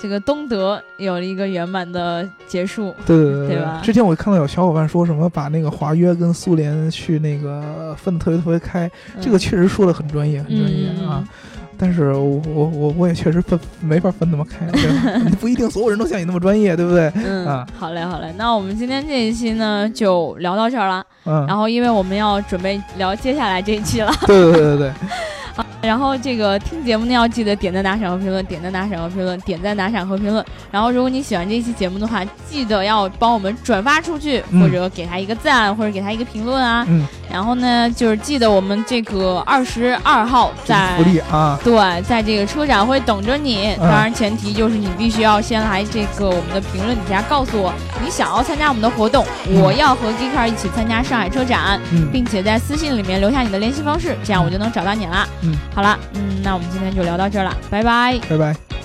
[0.05, 3.81] 这个东德有了一个圆满的结束，对对对，对吧？
[3.83, 8.87] 之前我看到有小伙伴说什么把那个华约跟苏联去那个分的特别特别开，
[9.19, 11.27] 这个确实说的很专业，很专业啊。
[11.75, 14.87] 但是我我我我也确实分没法分那么开，对
[15.23, 15.31] 吧？
[15.41, 17.11] 不一定所有人都像你那么专业，对不对？
[17.15, 24.91] 嗯啊，好嘞好嘞，那我们今天这一期呢就聊到这儿了，嗯，然后因为我们要准备聊接下来这一期了，对对对对对。
[25.55, 30.45] 好，然后这个听节目呢，要记得点赞、打赏和评论，点赞、打赏和评论，点赞、打赏和评论。
[30.69, 36.85] 然后，如果你喜欢这期节目的话，记得要帮我们转发出去，或者给他一个赞，或者给他一个评论啊。
[36.89, 37.07] 嗯。
[37.31, 43.75] 然后呢，就是记得我们这个二十二号在福利啊，对，在这个车展会等着你。
[43.79, 49.25] 当然，前提就是你必须要先来这个我们的评论底下告诉我你想要参加我们的活动，
[49.61, 51.79] 我要和 g e Car 一起参加上海车展，
[52.11, 55.27] 并且在私信里面留下你的联系方式，这样我就能找到你了。
[55.73, 58.84] 好了，嗯，那我们今天就聊到这儿了，拜拜，拜拜。